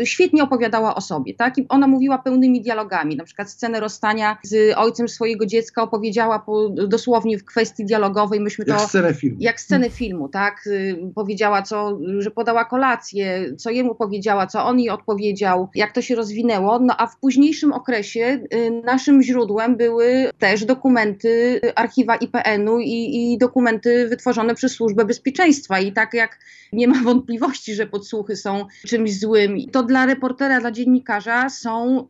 świetnie 0.03 0.43
opowiadała 0.43 0.95
o 0.95 1.01
sobie. 1.01 1.33
Tak? 1.33 1.57
I 1.57 1.65
ona 1.69 1.87
mówiła 1.87 2.17
pełnymi 2.17 2.61
dialogami. 2.61 3.15
Na 3.15 3.23
przykład 3.23 3.49
scenę 3.49 3.79
rozstania 3.79 4.37
z 4.43 4.77
ojcem 4.77 5.07
swojego 5.07 5.45
dziecka 5.45 5.83
opowiedziała 5.83 6.39
po, 6.39 6.69
dosłownie 6.69 7.37
w 7.37 7.45
kwestii 7.45 7.85
dialogowej. 7.85 8.39
Myśmy 8.39 8.65
jak 8.67 8.77
to, 8.77 8.87
scenę 8.87 9.13
filmu. 9.13 9.37
Jak 9.39 9.61
scenę 9.61 9.89
filmu, 9.89 10.29
tak? 10.29 10.69
Powiedziała, 11.15 11.61
co, 11.61 11.99
że 12.19 12.31
podała 12.31 12.65
kolację, 12.65 13.55
co 13.57 13.69
jemu 13.69 13.95
powiedziała, 13.95 14.47
co 14.47 14.65
on 14.65 14.79
jej 14.79 14.89
odpowiedział, 14.89 15.69
jak 15.75 15.91
to 15.91 16.01
się 16.01 16.15
rozwinęło. 16.15 16.79
No 16.79 16.95
a 16.97 17.07
w 17.07 17.19
późniejszym 17.19 17.73
okresie 17.73 18.16
Y, 18.23 18.81
naszym 18.85 19.23
źródłem 19.23 19.77
były 19.77 20.29
też 20.39 20.65
dokumenty 20.65 21.61
archiwa 21.75 22.15
IPN-u 22.15 22.79
i, 22.79 23.33
i 23.33 23.37
dokumenty 23.37 24.07
wytworzone 24.07 24.55
przez 24.55 24.71
Służbę 24.71 25.05
Bezpieczeństwa. 25.05 25.79
I 25.79 25.91
tak 25.91 26.13
jak 26.13 26.39
nie 26.73 26.87
ma 26.87 27.03
wątpliwości, 27.03 27.75
że 27.75 27.87
podsłuchy 27.87 28.35
są 28.35 28.65
czymś 28.85 29.19
złym, 29.19 29.57
to 29.71 29.83
dla 29.83 30.05
reportera, 30.05 30.59
dla 30.59 30.71
dziennikarza 30.71 31.49
są 31.49 32.05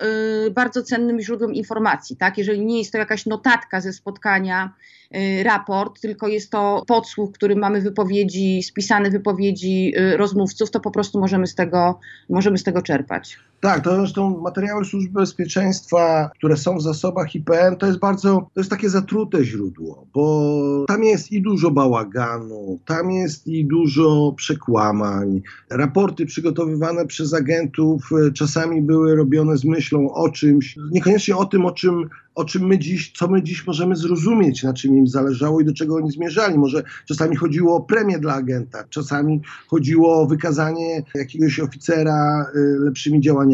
y, 0.48 0.52
bardzo 0.52 0.84
cennym 0.84 1.22
źródłem 1.22 1.54
informacji. 1.54 2.18
Tak? 2.18 2.38
Jeżeli 2.38 2.66
nie 2.66 2.80
jest 2.80 2.92
to 2.92 2.98
jakaś 2.98 3.26
notatka 3.26 3.82
ze 3.82 3.94
spotkania, 3.94 4.74
y, 5.16 5.44
raport, 5.44 6.02
tylko 6.02 6.28
jest 6.28 6.52
to 6.52 6.84
podsłuch, 6.88 7.30
w 7.30 7.34
którym 7.34 7.60
mamy 7.60 7.82
wypowiedzi, 7.82 8.64
spisane 8.64 9.10
wypowiedzi 9.10 9.94
y, 9.98 10.18
rozmówców, 10.18 10.72
to 10.72 10.80
po 10.80 10.92
prostu 10.92 11.20
możemy 11.20 11.48
z 11.48 11.56
tego, 11.56 12.00
możemy 12.30 12.58
z 12.58 12.64
tego 12.64 12.82
czerpać. 12.82 13.38
Tak, 13.60 13.84
to 13.84 13.96
zresztą 13.96 14.42
materiały 14.42 14.86
służby 14.86 15.20
bezpieczeństwa, 15.20 16.30
które 16.38 16.58
są 16.58 16.78
w 16.78 16.82
zasobach 16.82 17.36
IPN, 17.36 17.76
to 17.76 17.86
jest 17.86 18.00
bardzo, 18.00 18.50
to 18.54 18.60
jest 18.60 18.70
takie 18.70 18.90
zatrute 18.90 19.46
źródło, 19.46 20.06
bo 20.14 20.86
tam 20.88 21.04
jest 21.04 21.32
i 21.32 21.42
dużo 21.42 21.72
bałaganu, 21.72 22.80
tam 22.86 23.12
jest 23.12 23.48
i 23.48 23.66
dużo 23.66 24.34
przekłamań. 24.36 25.42
Raporty 25.70 26.26
przygotowywane 26.26 27.06
przez 27.06 27.34
agentów 27.34 28.10
e, 28.28 28.32
czasami 28.32 28.82
były 28.82 29.16
robione 29.16 29.58
z 29.58 29.66
myślą 29.66 30.14
o 30.14 30.30
czymś, 30.30 30.76
niekoniecznie 30.92 31.36
o 31.36 31.46
tym, 31.46 31.66
o 31.66 31.72
czym 31.72 32.10
o 32.38 32.46
czym 32.46 32.68
my 32.68 32.80
dziś, 32.80 33.12
co 33.12 33.28
my 33.28 33.44
dziś 33.44 33.68
możemy 33.68 33.96
zrozumieć, 33.96 34.64
na 34.64 34.74
czym 34.74 34.98
im 34.98 35.08
zależało 35.08 35.62
i 35.62 35.66
do 35.66 35.74
czego 35.74 35.96
oni 35.96 36.12
zmierzali. 36.12 36.58
Może 36.58 36.84
czasami 37.06 37.36
chodziło 37.36 37.76
o 37.76 37.82
premię 37.82 38.20
dla 38.20 38.34
agenta, 38.34 38.84
czasami 38.90 39.42
chodziło 39.68 40.22
o 40.22 40.28
wykazanie 40.28 41.04
jakiegoś 41.16 41.60
oficera 41.60 42.46
y, 42.56 42.80
lepszymi 42.80 43.22
działaniami. 43.22 43.47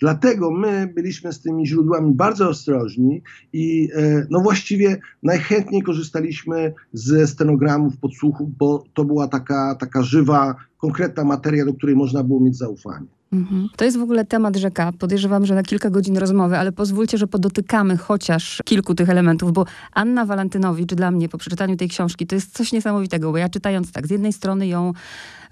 Dlatego 0.00 0.50
my 0.50 0.92
byliśmy 0.94 1.32
z 1.32 1.40
tymi 1.40 1.66
źródłami 1.66 2.14
bardzo 2.14 2.48
ostrożni 2.48 3.22
i 3.52 3.88
y, 3.96 4.26
no 4.30 4.40
właściwie 4.40 4.98
najchętniej 5.22 5.82
korzystaliśmy 5.82 6.74
ze 6.92 7.26
stenogramów, 7.26 7.96
podsłuchów, 7.96 8.56
bo 8.56 8.84
to 8.94 9.04
była 9.04 9.28
taka, 9.28 9.74
taka 9.80 10.02
żywa, 10.02 10.54
konkretna 10.78 11.24
materia, 11.24 11.64
do 11.64 11.74
której 11.74 11.96
można 11.96 12.22
było 12.22 12.40
mieć 12.40 12.56
zaufanie. 12.56 13.06
Mhm. 13.32 13.68
To 13.76 13.84
jest 13.84 13.98
w 13.98 14.02
ogóle 14.02 14.24
temat 14.24 14.56
rzeka. 14.56 14.92
Podejrzewam, 14.98 15.46
że 15.46 15.54
na 15.54 15.62
kilka 15.62 15.90
godzin 15.90 16.16
rozmowy, 16.16 16.58
ale 16.58 16.72
pozwólcie, 16.72 17.18
że 17.18 17.26
podotykamy 17.26 17.96
chociaż 17.96 18.62
kilku 18.64 18.94
tych 18.94 19.08
elementów, 19.10 19.52
bo 19.52 19.66
Anna 19.92 20.26
Walentynowicz 20.26 20.94
dla 20.94 21.10
mnie 21.10 21.28
po 21.28 21.38
przeczytaniu 21.38 21.76
tej 21.76 21.88
książki 21.88 22.26
to 22.26 22.34
jest 22.34 22.56
coś 22.56 22.72
niesamowitego, 22.72 23.32
bo 23.32 23.38
ja 23.38 23.48
czytając 23.48 23.92
tak, 23.92 24.06
z 24.06 24.10
jednej 24.10 24.32
strony 24.32 24.66
ją 24.66 24.92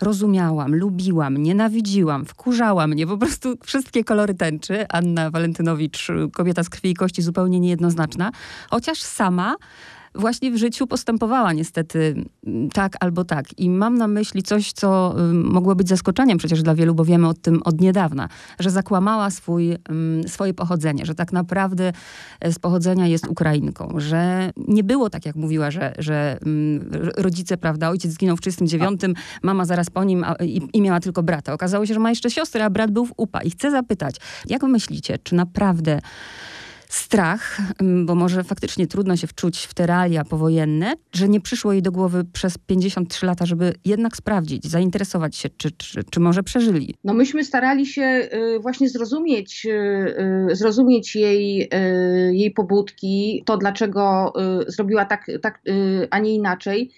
rozumiałam, 0.00 0.74
lubiłam, 0.74 1.36
nienawidziłam, 1.36 2.24
wkurzała 2.24 2.86
mnie, 2.86 3.06
po 3.06 3.18
prostu 3.18 3.54
wszystkie 3.62 4.04
kolory 4.04 4.34
tęczy. 4.34 4.88
Anna 4.88 5.30
Walentynowicz, 5.30 6.08
kobieta 6.32 6.62
z 6.62 6.68
krwi 6.68 6.90
i 6.90 6.94
kości, 6.94 7.22
zupełnie 7.22 7.60
niejednoznaczna, 7.60 8.32
chociaż 8.70 9.02
sama 9.02 9.56
właśnie 10.14 10.50
w 10.50 10.56
życiu 10.56 10.86
postępowała 10.86 11.52
niestety 11.52 12.24
mm, 12.46 12.70
tak 12.70 12.96
albo 13.00 13.24
tak. 13.24 13.58
I 13.58 13.70
mam 13.70 13.98
na 13.98 14.08
myśli 14.08 14.42
coś, 14.42 14.72
co 14.72 15.14
mogło 15.32 15.74
być 15.74 15.88
zaskoczeniem 15.88 16.38
przecież 16.38 16.62
dla 16.62 16.74
wielu, 16.74 16.94
bo 16.94 17.04
wiemy 17.04 17.28
o 17.28 17.34
tym 17.34 17.60
od 17.64 17.80
niedawna, 17.80 18.28
że 18.58 18.70
zakłamała 18.70 19.30
swój, 19.30 19.76
swoje 20.26 20.54
pochodzenie, 20.54 21.06
że 21.06 21.14
tak 21.14 21.32
naprawdę 21.32 21.92
e, 22.40 22.52
z 22.52 22.58
pochodzenia 22.58 23.06
jest 23.06 23.28
Ukrainką, 23.28 23.94
że 23.96 24.50
nie 24.68 24.84
było 24.84 25.10
tak, 25.10 25.26
jak 25.26 25.36
mówiła, 25.36 25.70
że, 25.70 25.94
że 25.98 26.38
rodzice, 27.16 27.56
prawda, 27.56 27.88
ojciec 27.88 28.12
zginął 28.12 28.36
w 28.36 28.40
39, 28.40 29.00
mama 29.42 29.64
zaraz 29.64 29.90
po 29.90 30.04
nim 30.04 30.24
a, 30.24 30.34
i, 30.34 30.68
i 30.72 30.82
miała 30.82 31.00
tylko 31.00 31.22
brata. 31.22 31.52
Okazało 31.52 31.86
się, 31.86 31.94
że 31.94 32.00
ma 32.00 32.10
jeszcze 32.10 32.30
siostrę, 32.30 32.64
a 32.64 32.70
brat 32.70 32.90
był 32.90 33.06
w 33.06 33.12
UPA. 33.16 33.42
I 33.42 33.50
chcę 33.50 33.70
zapytać, 33.70 34.16
jak 34.48 34.62
myślicie, 34.62 35.18
czy 35.18 35.34
naprawdę 35.34 36.00
strach, 36.90 37.58
mm, 37.80 38.06
bo 38.06 38.14
może 38.14 38.44
faktycznie 38.44 38.86
trudno 38.86 39.16
się 39.16 39.26
wczuć 39.26 39.64
w 39.64 39.74
te 39.74 39.86
realia 39.86 40.24
powojenne, 40.24 40.92
że 41.12 41.28
nie 41.28 41.40
przyszło 41.40 41.72
jej 41.72 41.82
do 41.82 41.92
głowy 41.92 42.24
przez 42.32 42.58
53 42.58 43.26
lata, 43.26 43.46
żeby 43.46 43.74
jednak 43.84 44.16
sprawdzić, 44.16 44.66
zainteresować 44.66 45.36
się, 45.36 45.48
czy, 45.56 45.70
czy, 45.70 46.04
czy 46.10 46.20
może 46.20 46.42
przeżyli. 46.42 46.94
No 47.04 47.14
myśmy 47.14 47.44
starali 47.44 47.86
się 47.86 48.02
y, 48.02 48.58
właśnie 48.60 48.88
zrozumieć, 48.88 49.66
y, 49.66 49.70
y, 50.50 50.56
zrozumieć 50.56 51.16
jej, 51.16 51.70
jej 52.32 52.50
pobudki, 52.50 53.42
to 53.46 53.56
dlaczego 53.56 54.32
zrobiła 54.66 55.04
tak, 55.04 55.26
tak 55.42 55.62
a 56.10 56.18
nie 56.18 56.34
inaczej 56.34 56.90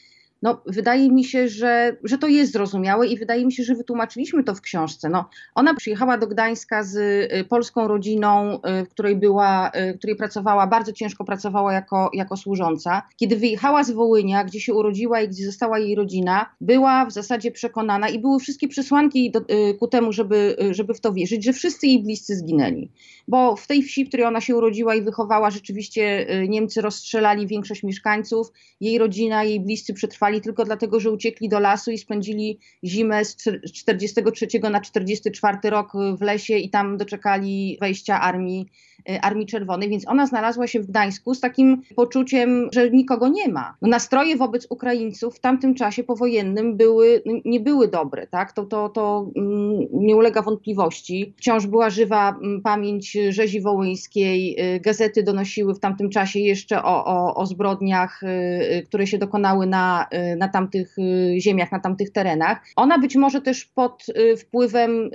no, 0.42 0.62
wydaje 0.66 1.10
mi 1.10 1.24
się, 1.24 1.48
że, 1.48 1.96
że 2.04 2.18
to 2.18 2.28
jest 2.28 2.52
zrozumiałe 2.52 3.06
i 3.06 3.18
wydaje 3.18 3.46
mi 3.46 3.52
się, 3.52 3.62
że 3.64 3.74
wytłumaczyliśmy 3.74 4.44
to 4.44 4.54
w 4.54 4.60
książce. 4.60 5.08
No, 5.08 5.28
ona 5.54 5.74
przyjechała 5.74 6.18
do 6.18 6.26
Gdańska 6.26 6.82
z 6.82 6.96
y, 6.96 7.44
polską 7.44 7.88
rodziną, 7.88 8.54
y, 8.54 8.84
w 8.84 8.88
której 8.88 9.16
była, 9.16 9.70
y, 9.76 9.94
w 9.94 9.98
której 9.98 10.16
pracowała, 10.16 10.66
bardzo 10.66 10.92
ciężko 10.92 11.24
pracowała 11.24 11.72
jako, 11.72 12.10
jako 12.14 12.36
służąca. 12.36 13.02
Kiedy 13.16 13.36
wyjechała 13.36 13.84
z 13.84 13.90
Wołynia, 13.90 14.44
gdzie 14.44 14.60
się 14.60 14.74
urodziła 14.74 15.20
i 15.20 15.28
gdzie 15.28 15.46
została 15.46 15.78
jej 15.78 15.94
rodzina, 15.94 16.46
była 16.60 17.06
w 17.06 17.12
zasadzie 17.12 17.50
przekonana 17.50 18.08
i 18.08 18.18
były 18.18 18.40
wszystkie 18.40 18.68
przesłanki 18.68 19.30
do, 19.30 19.40
ku 19.78 19.88
temu, 19.88 20.12
żeby, 20.12 20.56
żeby 20.70 20.94
w 20.94 21.00
to 21.00 21.12
wierzyć, 21.12 21.44
że 21.44 21.52
wszyscy 21.52 21.86
jej 21.86 22.02
bliscy 22.02 22.36
zginęli. 22.36 22.90
Bo 23.28 23.56
w 23.56 23.66
tej 23.66 23.82
wsi, 23.82 24.04
w 24.04 24.08
której 24.08 24.26
ona 24.26 24.40
się 24.40 24.56
urodziła 24.56 24.94
i 24.94 25.02
wychowała, 25.02 25.50
rzeczywiście 25.50 26.26
Niemcy 26.48 26.80
rozstrzelali 26.80 27.46
większość 27.46 27.82
mieszkańców. 27.82 28.52
Jej 28.80 28.98
rodzina, 28.98 29.44
jej 29.44 29.60
bliscy 29.60 29.94
przetrwali 29.94 30.31
tylko 30.40 30.64
dlatego, 30.64 31.00
że 31.00 31.10
uciekli 31.10 31.48
do 31.48 31.60
lasu 31.60 31.90
i 31.90 31.98
spędzili 31.98 32.58
zimę 32.84 33.24
z 33.24 33.36
43 33.72 34.46
na 34.70 34.80
44 34.80 35.70
rok 35.70 35.92
w 36.18 36.22
lesie 36.22 36.56
i 36.58 36.70
tam 36.70 36.96
doczekali 36.96 37.78
wejścia 37.80 38.20
armii 38.20 38.66
Y, 39.10 39.20
Armii 39.20 39.46
Czerwonej, 39.46 39.88
więc 39.88 40.08
ona 40.08 40.26
znalazła 40.26 40.66
się 40.66 40.80
w 40.80 40.86
Gdańsku 40.86 41.34
z 41.34 41.40
takim 41.40 41.82
poczuciem, 41.96 42.68
że 42.72 42.90
nikogo 42.90 43.28
nie 43.28 43.48
ma. 43.48 43.76
Nastroje 43.82 44.36
wobec 44.36 44.66
Ukraińców 44.70 45.36
w 45.36 45.40
tamtym 45.40 45.74
czasie 45.74 46.04
powojennym 46.04 46.76
były, 46.76 47.22
nie 47.44 47.60
były 47.60 47.88
dobre, 47.88 48.26
tak? 48.26 48.52
To, 48.52 48.64
to, 48.64 48.88
to 48.88 49.30
mm, 49.36 49.86
nie 49.92 50.16
ulega 50.16 50.42
wątpliwości. 50.42 51.34
Wciąż 51.36 51.66
była 51.66 51.90
żywa 51.90 52.30
mm, 52.30 52.62
pamięć 52.62 53.18
rzezi 53.28 53.60
wołyńskiej, 53.60 54.56
y, 54.76 54.80
gazety 54.80 55.22
donosiły 55.22 55.74
w 55.74 55.80
tamtym 55.80 56.10
czasie 56.10 56.38
jeszcze 56.38 56.82
o, 56.82 57.04
o, 57.04 57.34
o 57.34 57.46
zbrodniach, 57.46 58.22
y, 58.22 58.82
które 58.86 59.06
się 59.06 59.18
dokonały 59.18 59.66
na, 59.66 60.06
na 60.36 60.48
tamtych 60.48 60.98
y, 60.98 61.40
ziemiach, 61.40 61.72
na 61.72 61.80
tamtych 61.80 62.10
terenach. 62.10 62.60
Ona 62.76 62.98
być 62.98 63.16
może 63.16 63.40
też 63.40 63.64
pod 63.64 64.06
wpływem 64.38 65.10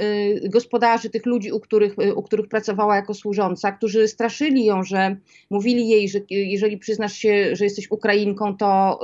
gospodarzy, 0.50 1.10
tych 1.10 1.26
ludzi, 1.26 1.52
u 1.52 1.60
których, 1.60 1.96
u 2.16 2.24
których 2.24 2.48
pracowała 2.48 2.96
jako 2.96 3.14
służąca, 3.14 3.72
którzy 3.72 4.08
straszyli 4.08 4.66
ją, 4.66 4.84
że 4.84 5.16
mówili 5.50 5.90
jej, 5.90 6.10
że 6.10 6.20
jeżeli 6.30 6.78
przyznasz 6.78 7.14
się, 7.14 7.56
że 7.56 7.64
jesteś 7.64 7.92
Ukrainką, 7.92 8.58
to, 8.58 9.00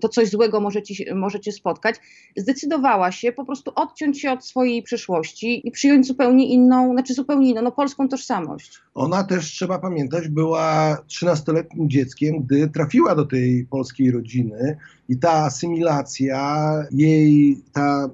to 0.00 0.08
coś 0.08 0.28
złego 0.28 0.60
może 0.60 0.82
ci, 0.82 1.06
może 1.14 1.40
cię 1.40 1.52
spotkać, 1.52 1.96
zdecydowała 2.36 3.12
się 3.12 3.32
po 3.32 3.44
prostu 3.44 3.72
odciąć 3.74 4.20
się 4.20 4.32
od 4.32 4.46
swojej 4.46 4.82
przeszłości 4.82 5.68
i 5.68 5.70
przyjąć 5.70 6.06
zupełnie 6.06 6.46
inną, 6.46 6.92
znaczy 6.92 7.14
zupełnie 7.14 7.50
inną, 7.50 7.62
no 7.62 7.72
polską 7.72 8.08
tożsamość. 8.08 8.78
Ona 8.94 9.24
też, 9.24 9.46
trzeba 9.46 9.78
pamiętać, 9.78 10.28
była 10.28 10.98
13-letnim 11.08 11.88
dzieckiem, 11.88 12.42
gdy 12.42 12.68
trafiła 12.68 13.14
do 13.14 13.26
tej 13.26 13.66
polskiej 13.70 14.10
rodziny 14.10 14.76
i 15.08 15.18
ta 15.18 15.32
asymilacja, 15.32 16.72
jej 16.90 17.62
ta 17.72 18.10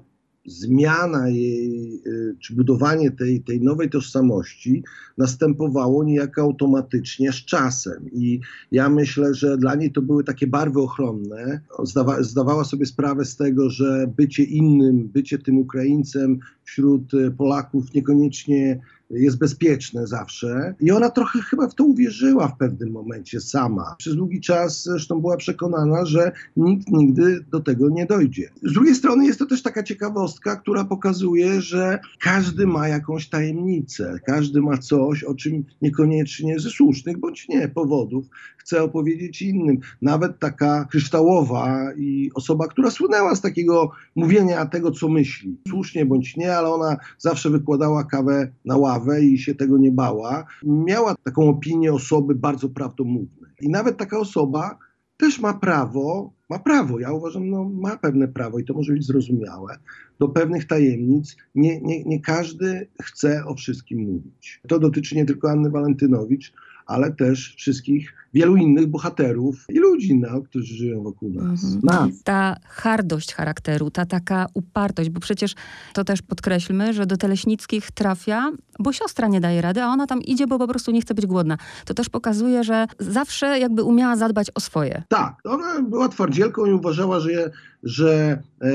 zmiana 0.47 1.29
jej, 1.29 2.03
y, 2.07 2.37
czy 2.41 2.55
budowanie 2.55 3.11
tej, 3.11 3.41
tej 3.41 3.61
nowej 3.61 3.91
tożsamości 3.91 4.85
następowało 5.19 6.05
niejako 6.05 6.43
automatycznie 6.43 7.33
z 7.33 7.45
czasem. 7.45 8.11
I 8.13 8.41
ja 8.73 8.89
myślę, 8.89 9.35
że 9.35 9.59
dla 9.59 9.75
niej 9.75 9.93
to 9.93 10.03
były 10.03 10.25
takie 10.25 10.47
barwy 10.47 10.81
ochronne. 10.81 11.61
Zdawa, 11.83 12.23
zdawała 12.23 12.65
sobie 12.65 12.87
sprawę 12.87 13.25
z 13.25 13.37
tego, 13.37 13.71
że 13.71 14.13
bycie 14.17 14.43
innym, 14.43 15.09
bycie 15.09 15.39
tym 15.39 15.59
Ukraińcem 15.59 16.39
wśród 16.65 17.15
y, 17.15 17.31
Polaków 17.31 17.95
niekoniecznie 17.95 18.81
jest 19.13 19.39
bezpieczne 19.39 20.07
zawsze. 20.07 20.75
I 20.81 20.91
ona 20.91 21.11
trochę 21.11 21.41
chyba 21.41 21.69
w 21.69 21.75
to 21.75 21.85
uwierzyła 21.85 22.49
w 22.49 22.57
pewnym 22.57 22.91
momencie 22.91 23.41
sama. 23.41 23.95
Przez 23.99 24.17
długi 24.17 24.41
czas 24.41 24.83
zresztą 24.83 25.21
była 25.21 25.37
przekonana, 25.37 26.05
że 26.05 26.33
nikt 26.57 26.89
nigdy 26.91 27.45
do 27.51 27.61
tego 27.61 27.89
nie 27.89 28.07
dojdzie. 28.07 28.51
Z 28.63 28.73
drugiej 28.73 28.95
strony 28.95 29.27
jest 29.27 29.39
to 29.39 29.47
też 29.47 29.63
taka 29.63 29.83
ciekawostka, 29.83 30.57
która 30.57 30.85
pokazuje, 30.85 31.61
że 31.61 31.99
każdy 32.21 32.67
ma 32.67 32.89
jakąś 32.89 33.29
tajemnicę, 33.29 34.19
każdy 34.27 34.61
ma 34.61 34.79
coś, 34.79 35.25
o 35.25 35.35
czym 35.35 35.65
niekoniecznie 35.83 36.61
ze 36.61 36.71
słusznych 36.71 37.19
bądź 37.19 37.49
nie 37.49 37.69
powodów 37.69 38.27
chce 38.57 38.83
opowiedzieć 38.83 39.43
innym. 39.43 39.79
Nawet 40.03 40.39
taka 40.39 40.85
kryształowa 40.91 41.93
i 41.97 42.31
osoba, 42.35 42.69
która 42.69 42.91
słynęła 42.91 43.35
z 43.35 43.41
takiego 43.41 43.91
mówienia 44.15 44.67
tego, 44.67 44.91
co 44.91 45.09
myśli. 45.09 45.57
Słusznie 45.69 46.07
bądź 46.07 46.37
nie, 46.37 46.57
ale 46.57 46.69
ona 46.71 46.97
zawsze 47.19 47.51
wykładała 47.51 48.05
kawę 48.05 48.49
na 48.65 48.77
ławę 48.77 49.02
i 49.21 49.39
się 49.39 49.55
tego 49.55 49.79
nie 49.79 49.93
bała. 49.93 50.45
Miała 50.65 51.15
taką 51.25 51.49
opinię 51.49 51.93
osoby 51.93 52.35
bardzo 52.35 52.69
prawdomównej. 52.69 53.51
I 53.61 53.69
nawet 53.69 53.97
taka 53.97 54.19
osoba 54.19 54.79
też 55.17 55.41
ma 55.41 55.55
prawo, 55.55 56.33
ma 56.51 56.59
prawo, 56.59 57.01
ja 57.01 57.13
uważam, 57.13 57.51
no, 57.51 57.65
ma 57.65 57.97
pewne 57.97 58.29
prawo 58.29 58.59
i 58.59 58.65
to 58.65 58.75
może 58.75 58.93
być 58.93 59.07
zrozumiałe, 59.07 59.79
do 60.19 60.29
pewnych 60.29 60.67
tajemnic. 60.67 61.37
Nie, 61.55 61.81
nie, 61.81 62.05
nie 62.05 62.21
każdy 62.21 62.89
chce 63.03 63.45
o 63.47 63.55
wszystkim 63.55 64.01
mówić. 64.01 64.61
To 64.69 64.79
dotyczy 64.79 65.17
nie 65.17 65.25
tylko 65.25 65.51
Anny 65.51 65.71
Walentynowicz, 65.71 66.53
ale 66.87 67.13
też 67.13 67.55
wszystkich 67.57 68.15
wielu 68.35 68.57
innych 68.57 68.87
bohaterów 68.87 69.65
i 69.69 69.79
ludzi, 69.79 70.19
no, 70.19 70.43
którzy 70.43 70.75
żyją 70.75 71.03
wokół 71.03 71.31
nas. 71.31 71.65
Mhm. 71.65 71.81
nas. 71.83 72.23
Ta 72.23 72.57
hardość 72.65 73.35
charakteru, 73.35 73.91
ta 73.91 74.07
taka 74.07 74.47
upartość, 74.55 75.11
bo 75.11 75.21
przecież 75.21 75.55
to 75.93 76.05
też 76.05 76.23
podkreślmy, 76.23 76.93
że 76.93 77.07
do 77.07 77.17
Teleśnickich 77.17 77.91
trafia, 77.91 78.53
bo 78.79 78.93
siostra 78.93 79.29
nie 79.29 79.41
daje 79.41 79.61
rady, 79.61 79.83
a 79.83 79.87
ona 79.87 80.07
tam 80.07 80.23
idzie, 80.23 80.47
bo 80.47 80.59
po 80.59 80.69
prostu 80.69 80.91
nie 80.91 81.01
chce 81.01 81.15
być 81.15 81.27
głodna. 81.27 81.57
To 81.85 81.95
też 81.95 82.09
pokazuje, 82.09 82.65
że 82.65 82.87
zawsze 82.99 83.59
jakby 83.59 83.83
umiała 83.83 84.17
zadbać 84.17 84.51
o 84.55 84.61
swoje. 84.61 85.03
Tak, 85.09 85.35
ona 85.45 85.83
była 85.83 86.09
twardzielką 86.09 86.67
i 86.67 86.73
uważała, 86.73 87.21
że, 87.21 87.51
że 87.83 88.43
e, 88.61 88.71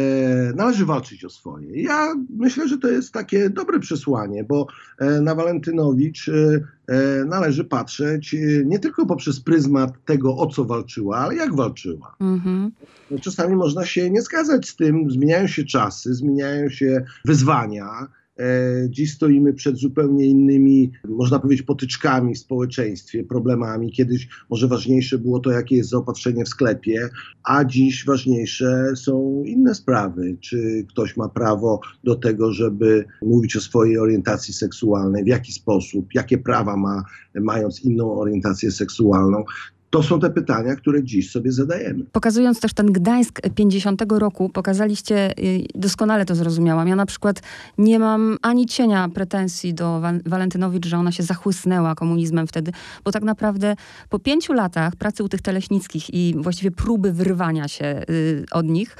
należy 0.55 0.85
walczyć 0.85 1.25
o 1.25 1.29
swoje. 1.29 1.81
Ja 1.81 2.15
myślę, 2.29 2.67
że 2.67 2.77
to 2.77 2.87
jest 2.87 3.13
takie 3.13 3.49
dobre 3.49 3.79
przesłanie, 3.79 4.43
bo 4.43 4.67
e, 4.99 5.21
na 5.21 5.35
Walentynowicz 5.35 6.29
e, 6.29 6.33
e 6.87 7.25
należy 7.25 7.63
patrzeć 7.63 8.33
e, 8.33 8.37
nie 8.65 8.79
tylko 8.79 9.05
poprzez 9.05 9.39
pryzmat 9.47 10.05
tego, 10.05 10.37
o 10.37 10.47
co 10.47 10.65
walczyła, 10.65 11.17
ale 11.17 11.35
jak 11.35 11.55
walczyła. 11.55 12.15
Mhm. 12.19 12.71
Czasami 13.21 13.55
można 13.55 13.85
się 13.85 14.09
nie 14.09 14.21
zgadzać 14.21 14.69
z 14.69 14.75
tym, 14.75 15.11
zmieniają 15.11 15.47
się 15.47 15.63
czasy, 15.63 16.13
zmieniają 16.13 16.69
się 16.69 17.05
wyzwania. 17.25 18.07
E, 18.39 18.89
dziś 18.89 19.13
stoimy 19.13 19.53
przed 19.53 19.77
zupełnie 19.77 20.25
innymi, 20.25 20.91
można 21.08 21.39
powiedzieć, 21.39 21.65
potyczkami 21.65 22.36
w 22.36 22.39
społeczeństwie, 22.39 23.24
problemami. 23.24 23.91
Kiedyś 23.91 24.27
może 24.50 24.67
ważniejsze 24.67 25.17
było 25.17 25.39
to, 25.39 25.51
jakie 25.51 25.75
jest 25.75 25.89
zaopatrzenie 25.89 26.46
w 26.46 26.50
sklepie, 26.50 27.10
a 27.44 27.65
dziś 27.65 28.06
ważniejsze 28.06 28.91
są 28.96 29.44
inne 29.46 29.75
sprawy. 29.75 30.38
Czy 30.39 30.86
ktoś 30.89 31.17
ma 31.17 31.29
prawo 31.29 31.79
do 32.03 32.15
tego, 32.15 32.53
żeby 32.53 33.06
mówić 33.22 33.56
o 33.56 33.62
swojej 33.62 33.98
orientacji 33.98 34.53
seksualnej, 34.53 35.24
w 35.24 35.27
jaki 35.27 35.53
sposób, 35.53 36.06
jakie 36.13 36.38
prawa 36.38 36.77
ma, 36.77 37.03
mając 37.36 37.86
inną 37.86 38.20
orientację 38.20 38.72
seksualną. 38.72 39.44
To 39.89 40.03
są 40.03 40.20
te 40.20 40.29
pytania, 40.29 40.75
które 40.75 41.03
dziś 41.03 41.32
sobie 41.32 41.51
zadajemy. 41.51 42.03
Pokazując 42.12 42.60
też 42.60 42.74
ten 42.74 42.91
Gdańsk 42.91 43.41
50 43.56 44.01
roku, 44.10 44.50
pokazaliście, 44.50 45.39
y, 45.39 45.65
doskonale 45.75 46.25
to 46.25 46.36
zrozumiałam. 46.36 46.88
Ja 46.88 46.96
na 46.96 47.06
przykład 47.06 47.41
nie 47.77 48.00
mam 48.00 48.38
ani 48.41 48.65
cienia 48.65 49.10
pretensji 49.10 49.74
do 49.74 50.01
Walentynowicz, 50.25 50.86
że 50.86 50.98
ona 50.98 51.12
się 51.12 51.24
zachłysnęła 51.24 51.96
komunizmem 51.96 52.48
wtedy, 52.48 52.72
bo 53.03 53.12
tak 53.12 53.24
naprawdę 53.24 53.75
po 54.10 54.20
pięciu 54.20 54.53
latach 54.53 54.96
pracy 54.96 55.24
u 55.24 55.29
tych 55.29 55.41
teleśnickich 55.41 56.13
i 56.13 56.36
właściwie 56.38 56.72
próby 56.72 57.12
wyrwania 57.12 57.67
się 57.67 58.01
y, 58.10 58.46
od 58.51 58.65
nich, 58.65 58.98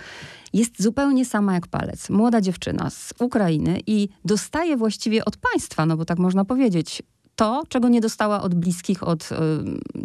jest 0.54 0.84
zupełnie 0.84 1.26
sama 1.26 1.54
jak 1.54 1.68
palec. 1.68 2.10
Młoda 2.10 2.42
dziewczyna 2.42 2.90
z 2.90 3.14
Ukrainy 3.20 3.80
i 3.88 4.10
dostaje 4.26 4.78
właściwie 4.78 5.26
od 5.26 5.38
państwa, 5.38 5.86
no 5.86 5.98
bo 5.98 6.06
tak 6.06 6.20
można 6.20 6.46
powiedzieć, 6.46 7.04
to, 7.38 7.64
czego 7.70 7.90
nie 7.90 8.02
dostała 8.02 8.42
od 8.42 8.56
bliskich, 8.56 9.08
od, 9.08 9.30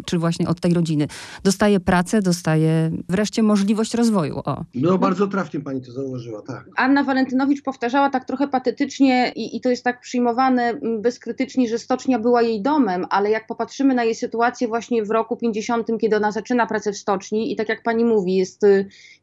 czy 0.05 0.19
właśnie 0.19 0.47
od 0.47 0.59
tej 0.59 0.73
rodziny. 0.73 1.07
Dostaje 1.43 1.79
pracę, 1.79 2.21
dostaje 2.21 2.91
wreszcie 3.09 3.43
możliwość 3.43 3.93
rozwoju. 3.93 4.41
O. 4.45 4.63
No 4.75 4.97
bardzo 4.97 5.27
trafnie 5.27 5.59
pani 5.59 5.81
to 5.81 5.91
zauważyła, 5.91 6.41
tak. 6.41 6.65
Anna 6.75 7.03
Walentynowicz 7.03 7.63
powtarzała 7.63 8.09
tak 8.09 8.25
trochę 8.25 8.47
patetycznie 8.47 9.31
i, 9.35 9.57
i 9.57 9.61
to 9.61 9.69
jest 9.69 9.83
tak 9.83 10.01
przyjmowane 10.01 10.79
bezkrytycznie, 10.99 11.67
że 11.69 11.79
stocznia 11.79 12.19
była 12.19 12.41
jej 12.41 12.61
domem, 12.61 13.05
ale 13.09 13.29
jak 13.29 13.47
popatrzymy 13.47 13.93
na 13.93 14.03
jej 14.03 14.15
sytuację 14.15 14.67
właśnie 14.67 15.03
w 15.03 15.11
roku 15.11 15.37
50, 15.37 15.87
kiedy 16.01 16.15
ona 16.15 16.31
zaczyna 16.31 16.67
pracę 16.67 16.91
w 16.91 16.97
stoczni 16.97 17.51
i 17.51 17.55
tak 17.55 17.69
jak 17.69 17.83
pani 17.83 18.05
mówi, 18.05 18.35
jest, 18.35 18.61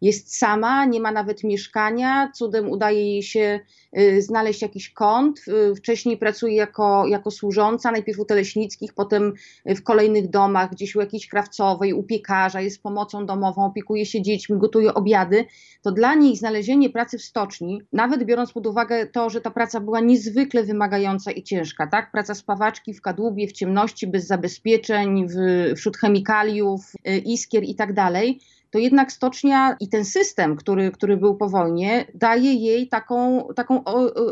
jest 0.01 0.37
sama, 0.37 0.85
nie 0.85 1.01
ma 1.01 1.13
nawet 1.13 1.45
mieszkania, 1.45 2.31
cudem 2.35 2.71
udaje 2.71 3.01
jej 3.01 3.23
się 3.23 3.61
y, 3.90 3.90
znaleźć 4.19 4.63
jakiś 4.63 4.91
kąt, 4.91 5.41
y, 5.49 5.75
wcześniej 5.75 6.19
pracuje 6.19 6.55
jako, 6.55 7.07
jako 7.07 7.31
służąca, 7.31 7.91
najpierw 7.91 8.19
u 8.19 8.25
Teleśnickich, 8.25 8.95
potem 8.95 9.33
w 9.67 9.83
kolejnych 9.83 10.31
domach, 10.31 10.71
gdzieś 10.71 10.97
u 10.97 11.01
jakiejś 11.01 11.29
krawcowej, 11.29 11.93
u 11.93 12.03
piekarza, 12.03 12.61
jest 12.61 12.83
pomocą 12.83 13.27
domową, 13.27 13.65
opiekuje 13.65 14.07
się 14.07 14.23
dziećmi, 14.23 14.59
gotuje 14.59 14.95
obiady, 14.95 15.45
to 15.83 15.93
dla 15.93 16.15
niej 16.15 16.37
znalezienie 16.37 16.91
pracy 16.91 17.19
w 17.19 17.23
stoczni, 17.23 17.83
nawet 17.93 18.25
biorąc 18.25 18.53
pod 18.53 18.67
uwagę 18.67 19.07
to, 19.07 19.31
że 19.31 19.41
ta 19.41 19.51
praca 19.51 19.81
była 19.81 20.01
niezwykle 20.01 20.63
wymagająca 20.63 21.31
i 21.31 21.43
ciężka, 21.43 21.87
tak? 21.87 22.13
Praca 22.13 22.35
spawaczki 22.35 22.95
w 22.95 23.03
kadłubie, 23.03 23.49
w 23.49 23.53
ciemności, 23.53 24.07
bez 24.07 24.27
zabezpieczeń, 24.27 25.27
w, 25.29 25.35
wśród 25.77 25.97
chemikaliów, 25.97 26.93
y, 27.09 27.19
iskier 27.19 27.65
i 27.65 27.75
tak 27.75 27.93
dalej, 27.93 28.41
to 28.71 28.79
jednak 28.79 29.13
stocznia 29.13 29.77
i 29.81 29.89
ten 29.89 30.05
system, 30.05 30.57
który, 30.57 30.91
który 30.91 31.17
był 31.17 31.37
po 31.37 31.49
wojnie, 31.49 32.07
daje 32.15 32.55
jej 32.55 32.89
taką, 32.89 33.49
taką 33.57 33.85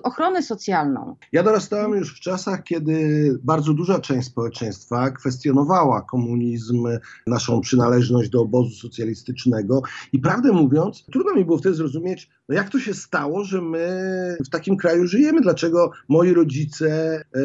ochronę 0.02 0.42
socjalną. 0.42 1.16
Ja 1.32 1.42
dorastałem 1.42 1.92
już 1.92 2.16
w 2.16 2.20
czasach, 2.20 2.62
kiedy 2.62 3.38
bardzo 3.42 3.74
duża 3.74 3.98
część 3.98 4.28
społeczeństwa 4.28 5.10
kwestionowała 5.10 6.02
komunizm, 6.02 6.86
naszą 7.26 7.60
przynależność 7.60 8.30
do 8.30 8.42
obozu 8.42 8.70
socjalistycznego 8.70 9.82
i 10.12 10.18
prawdę 10.18 10.52
mówiąc, 10.52 11.04
trudno 11.12 11.34
mi 11.34 11.44
było 11.44 11.58
wtedy 11.58 11.74
zrozumieć, 11.74 12.30
no 12.48 12.54
jak 12.54 12.70
to 12.70 12.78
się 12.78 12.94
stało, 12.94 13.44
że 13.44 13.62
my 13.62 14.36
w 14.46 14.48
takim 14.48 14.76
kraju 14.76 15.06
żyjemy? 15.06 15.40
Dlaczego 15.40 15.90
moi 16.08 16.34
rodzice 16.34 16.88
e, 17.16 17.40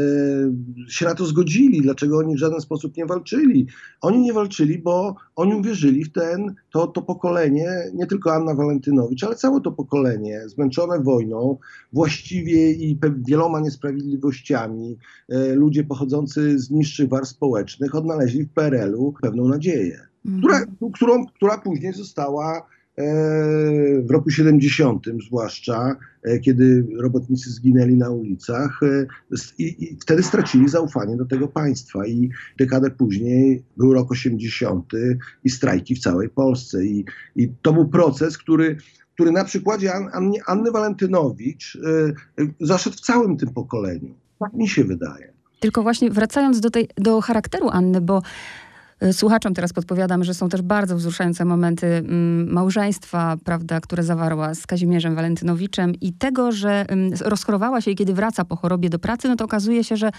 się 0.87 1.05
na 1.05 1.15
to 1.15 1.25
zgodzili? 1.25 1.81
Dlaczego 1.81 2.17
oni 2.17 2.35
w 2.35 2.39
żaden 2.39 2.61
sposób 2.61 2.97
nie 2.97 3.05
walczyli? 3.05 3.67
Oni 4.01 4.21
nie 4.21 4.33
walczyli, 4.33 4.79
bo 4.79 5.15
oni 5.35 5.55
uwierzyli 5.55 6.03
w 6.03 6.11
ten, 6.11 6.55
to, 6.71 6.87
to 6.87 7.01
pokolenie, 7.01 7.69
nie 7.93 8.07
tylko 8.07 8.33
Anna 8.33 8.55
Walentynowicz, 8.55 9.23
ale 9.23 9.35
całe 9.35 9.61
to 9.61 9.71
pokolenie, 9.71 10.41
zmęczone 10.45 10.99
wojną, 10.99 11.57
właściwie 11.93 12.71
i 12.71 12.99
wieloma 13.27 13.59
niesprawiedliwościami, 13.59 14.97
e, 15.29 15.55
ludzie 15.55 15.83
pochodzący 15.83 16.59
z 16.59 16.71
niższych 16.71 17.09
warstw 17.09 17.35
społecznych 17.35 17.95
odnaleźli 17.95 18.43
w 18.43 18.49
PRL-u 18.49 19.13
pewną 19.21 19.47
nadzieję, 19.47 20.07
która, 20.39 20.65
którą, 20.93 21.25
która 21.25 21.57
później 21.57 21.93
została 21.93 22.72
w 24.05 24.11
roku 24.11 24.29
70 24.29 25.05
zwłaszcza, 25.27 25.95
e, 26.23 26.39
kiedy 26.39 26.87
robotnicy 26.99 27.51
zginęli 27.51 27.95
na 27.95 28.09
ulicach 28.09 28.79
i, 29.57 29.63
i, 29.63 29.97
wtedy 30.01 30.23
stracili 30.23 30.69
zaufanie 30.69 31.17
do 31.17 31.25
tego 31.25 31.47
państwa 31.47 32.07
i 32.07 32.29
dekadę 32.57 32.91
później 32.91 33.63
był 33.77 33.93
rok 33.93 34.11
80 34.11 34.91
i 35.43 35.49
strajki 35.49 35.95
w 35.95 35.99
całej 35.99 36.29
Polsce 36.29 36.85
i, 36.85 37.05
i 37.35 37.49
to 37.61 37.73
był 37.73 37.87
proces, 37.87 38.37
który 38.37 38.77
który 39.13 39.31
na 39.31 39.43
przykładzie 39.43 39.91
Anny, 40.45 40.71
Walentynowicz 40.71 41.77
zaszedł 42.59 42.95
w 42.95 43.01
całym 43.01 43.37
tym 43.37 43.49
pokoleniu. 43.49 44.15
Tak 44.39 44.53
mi 44.53 44.67
się 44.67 44.83
wydaje. 44.83 45.33
Tylko 45.59 45.83
właśnie 45.83 46.11
wracając 46.11 46.59
do, 46.59 46.69
tej, 46.69 46.89
do 46.97 47.21
charakteru 47.21 47.69
Anny, 47.69 48.01
bo 48.01 48.17
e, 48.17 48.21
Słuchaczom 49.11 49.53
teraz 49.53 49.73
podpowiadam, 49.73 50.23
że 50.23 50.33
są 50.33 50.49
też 50.49 50.61
bardzo 50.61 50.95
wzruszające 50.95 51.45
momenty 51.45 51.87
mm, 51.87 52.53
małżeństwa, 52.53 53.37
prawda, 53.43 53.81
które 53.81 54.03
zawarła 54.03 54.55
z 54.55 54.67
Kazimierzem 54.67 55.15
Walentynowiczem 55.15 55.93
i 56.01 56.13
tego, 56.13 56.51
że 56.51 56.85
mm, 56.87 57.13
rozchorowała 57.21 57.81
się 57.81 57.91
i 57.91 57.95
kiedy 57.95 58.13
wraca 58.13 58.45
po 58.45 58.55
chorobie 58.55 58.89
do 58.89 58.99
pracy, 58.99 59.27
no 59.27 59.35
to 59.35 59.45
okazuje 59.45 59.83
się, 59.83 59.97
że 59.97 60.11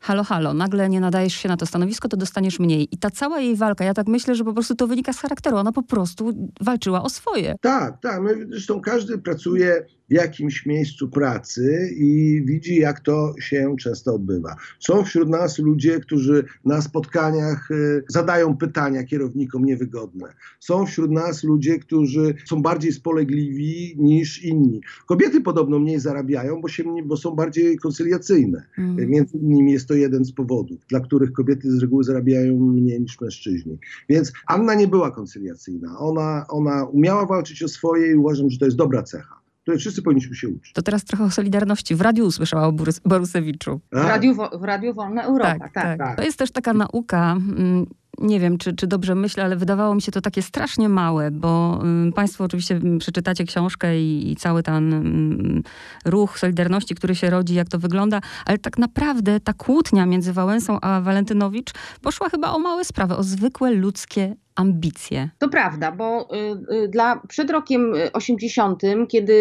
halo, 0.00 0.24
halo, 0.24 0.54
nagle 0.54 0.88
nie 0.88 1.00
nadajesz 1.00 1.34
się 1.34 1.48
na 1.48 1.56
to 1.56 1.66
stanowisko, 1.66 2.08
to 2.08 2.16
dostaniesz 2.16 2.58
mniej. 2.58 2.88
I 2.90 2.98
ta 2.98 3.10
cała 3.10 3.40
jej 3.40 3.56
walka, 3.56 3.84
ja 3.84 3.94
tak 3.94 4.06
myślę, 4.06 4.34
że 4.34 4.44
po 4.44 4.52
prostu 4.52 4.74
to 4.74 4.86
wynika 4.86 5.12
z 5.12 5.18
charakteru. 5.18 5.56
Ona 5.56 5.72
po 5.72 5.82
prostu 5.82 6.48
walczyła 6.60 7.02
o 7.02 7.08
swoje. 7.08 7.54
Tak, 7.60 8.00
tak. 8.00 8.22
Zresztą 8.48 8.80
każdy 8.80 9.18
pracuje 9.18 9.86
w 10.10 10.12
jakimś 10.12 10.66
miejscu 10.66 11.08
pracy 11.08 11.90
i 11.96 12.42
widzi, 12.46 12.76
jak 12.76 13.00
to 13.00 13.34
się 13.40 13.76
często 13.80 14.14
odbywa. 14.14 14.56
Są 14.80 15.04
wśród 15.04 15.28
nas 15.28 15.58
ludzie, 15.58 16.00
którzy 16.00 16.44
na 16.64 16.82
spotkaniach 16.82 17.70
e, 17.70 17.74
zadają 18.08 18.56
pytania 18.56 19.04
kierownikom 19.04 19.64
niewygodne. 19.64 20.34
Są 20.60 20.86
wśród 20.86 21.10
nas 21.10 21.44
ludzie, 21.44 21.78
którzy 21.78 22.34
są 22.46 22.62
bardziej 22.62 22.92
spolegliwi 22.92 23.94
niż 23.98 24.42
inni. 24.42 24.80
Kobiety 25.06 25.40
podobno 25.40 25.78
mniej 25.78 26.00
zarabiają, 26.00 26.60
bo, 26.60 26.68
się, 26.68 26.84
bo 27.04 27.16
są 27.16 27.30
bardziej 27.30 27.76
koncyliacyjne. 27.76 28.66
Mm. 28.78 29.10
Między 29.10 29.38
innymi 29.38 29.72
jest 29.72 29.88
to 29.88 29.94
jeden 29.94 30.24
z 30.24 30.32
powodów, 30.32 30.86
dla 30.88 31.00
których 31.00 31.32
kobiety 31.32 31.70
z 31.70 31.82
reguły 31.82 32.04
zarabiają 32.04 32.58
mniej 32.58 33.00
niż 33.00 33.20
mężczyźni. 33.20 33.78
Więc 34.08 34.32
Anna 34.46 34.74
nie 34.74 34.88
była 34.88 35.10
koncyliacyjna. 35.10 35.98
Ona, 35.98 36.46
ona 36.48 36.84
umiała 36.84 37.26
walczyć 37.26 37.62
o 37.62 37.68
swoje 37.68 38.12
i 38.12 38.14
uważam, 38.14 38.50
że 38.50 38.58
to 38.58 38.64
jest 38.64 38.76
dobra 38.76 39.02
cecha 39.02 39.43
której 39.64 39.80
wszyscy 39.80 40.02
powinniśmy 40.02 40.36
się 40.36 40.48
uczyć. 40.48 40.72
To 40.72 40.82
teraz 40.82 41.04
trochę 41.04 41.24
o 41.24 41.30
Solidarności. 41.30 41.94
W 41.94 42.00
radiu 42.00 42.26
usłyszała 42.26 42.66
o 42.66 42.72
Borusewiczu. 43.04 43.80
W 43.92 43.96
radiu, 43.96 44.34
w 44.60 44.64
radiu 44.64 44.94
Wolna 44.94 45.22
Europa, 45.22 45.58
tak, 45.58 45.72
tak, 45.72 45.98
tak. 45.98 46.16
To 46.16 46.22
jest 46.22 46.38
też 46.38 46.50
taka 46.50 46.72
nauka 46.72 47.32
mm, 47.32 47.86
nie 48.18 48.40
wiem, 48.40 48.58
czy, 48.58 48.72
czy 48.72 48.86
dobrze 48.86 49.14
myślę, 49.14 49.44
ale 49.44 49.56
wydawało 49.56 49.94
mi 49.94 50.02
się 50.02 50.12
to 50.12 50.20
takie 50.20 50.42
strasznie 50.42 50.88
małe, 50.88 51.30
bo 51.30 51.82
y, 52.08 52.12
Państwo 52.12 52.44
oczywiście 52.44 52.80
przeczytacie 52.98 53.44
książkę 53.44 54.00
i, 54.00 54.32
i, 54.32 54.36
cały 54.36 54.62
ten 54.62 55.62
ruch 56.04 56.38
Solidarności, 56.38 56.94
który 56.94 57.14
się 57.14 57.30
rodzi, 57.30 57.54
jak 57.54 57.68
to 57.68 57.78
wygląda, 57.78 58.20
ale 58.46 58.58
tak 58.58 58.78
naprawdę 58.78 59.40
ta 59.40 59.52
kłótnia 59.52 60.06
między 60.06 60.32
Wałęsą 60.32 60.80
a 60.80 61.00
Walentynowicz 61.00 61.70
poszła 62.02 62.28
chyba 62.28 62.52
o 62.52 62.58
małe 62.58 62.84
sprawy, 62.84 63.16
o 63.16 63.22
zwykłe 63.22 63.70
ludzkie 63.70 64.36
ambicje. 64.54 65.30
To 65.38 65.48
prawda, 65.48 65.92
bo 65.92 66.28
y, 66.34 66.74
y, 66.74 66.88
dla, 66.88 67.22
przed 67.28 67.50
rokiem 67.50 67.92
80, 68.12 68.82
kiedy 69.08 69.32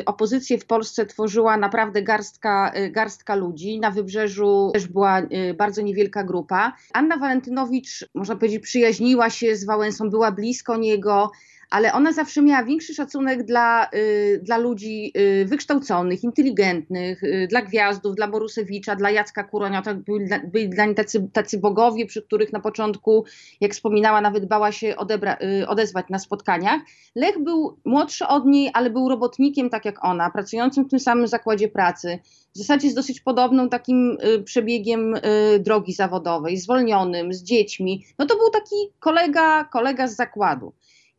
y, 0.00 0.04
opozycję 0.06 0.58
w 0.58 0.66
Polsce 0.66 1.06
tworzyła 1.06 1.56
naprawdę 1.56 2.02
garstka, 2.02 2.72
garstka 2.90 3.34
ludzi, 3.34 3.80
na 3.80 3.90
wybrzeżu 3.90 4.70
też 4.74 4.86
była 4.86 5.22
bardzo 5.56 5.82
niewielka 5.82 6.24
grupa. 6.24 6.72
Anna 6.92 7.16
Walentynowicz, 7.16 8.04
można 8.14 8.36
powiedzieć, 8.36 8.62
przyjaźniła 8.62 9.30
się 9.30 9.56
z 9.56 9.64
Wałęsą, 9.64 10.10
była 10.10 10.32
blisko 10.32 10.76
niego 10.76 11.30
ale 11.72 11.92
ona 11.92 12.12
zawsze 12.12 12.42
miała 12.42 12.64
większy 12.64 12.94
szacunek 12.94 13.44
dla, 13.44 13.90
y, 13.94 14.40
dla 14.42 14.58
ludzi 14.58 15.12
y, 15.16 15.44
wykształconych, 15.46 16.24
inteligentnych, 16.24 17.22
y, 17.22 17.46
dla 17.50 17.62
gwiazdów, 17.62 18.16
dla 18.16 18.28
Borusewicza, 18.28 18.96
dla 18.96 19.10
Jacka 19.10 19.44
Kuronia. 19.44 19.82
To 19.82 19.94
byli, 19.94 20.26
byli 20.44 20.68
dla 20.68 20.84
niej 20.84 20.94
tacy, 20.94 21.28
tacy 21.32 21.58
bogowie, 21.58 22.06
przy 22.06 22.22
których 22.22 22.52
na 22.52 22.60
początku, 22.60 23.24
jak 23.60 23.72
wspominała, 23.72 24.20
nawet 24.20 24.46
bała 24.46 24.72
się 24.72 24.96
odebra, 24.96 25.36
odezwać 25.66 26.06
na 26.10 26.18
spotkaniach. 26.18 26.80
Lech 27.14 27.38
był 27.38 27.76
młodszy 27.84 28.26
od 28.26 28.46
niej, 28.46 28.70
ale 28.74 28.90
był 28.90 29.08
robotnikiem 29.08 29.70
tak 29.70 29.84
jak 29.84 30.04
ona, 30.04 30.30
pracującym 30.30 30.84
w 30.84 30.90
tym 30.90 31.00
samym 31.00 31.26
zakładzie 31.26 31.68
pracy. 31.68 32.18
W 32.54 32.58
zasadzie 32.58 32.90
z 32.90 32.94
dosyć 32.94 33.20
podobną 33.20 33.68
takim 33.68 34.18
przebiegiem 34.44 35.14
drogi 35.60 35.92
zawodowej, 35.92 36.56
zwolnionym, 36.56 37.32
z 37.32 37.42
dziećmi. 37.42 38.04
No 38.18 38.26
to 38.26 38.36
był 38.36 38.50
taki 38.50 38.76
kolega, 39.00 39.64
kolega 39.64 40.06
z 40.06 40.16
zakładu. 40.16 40.72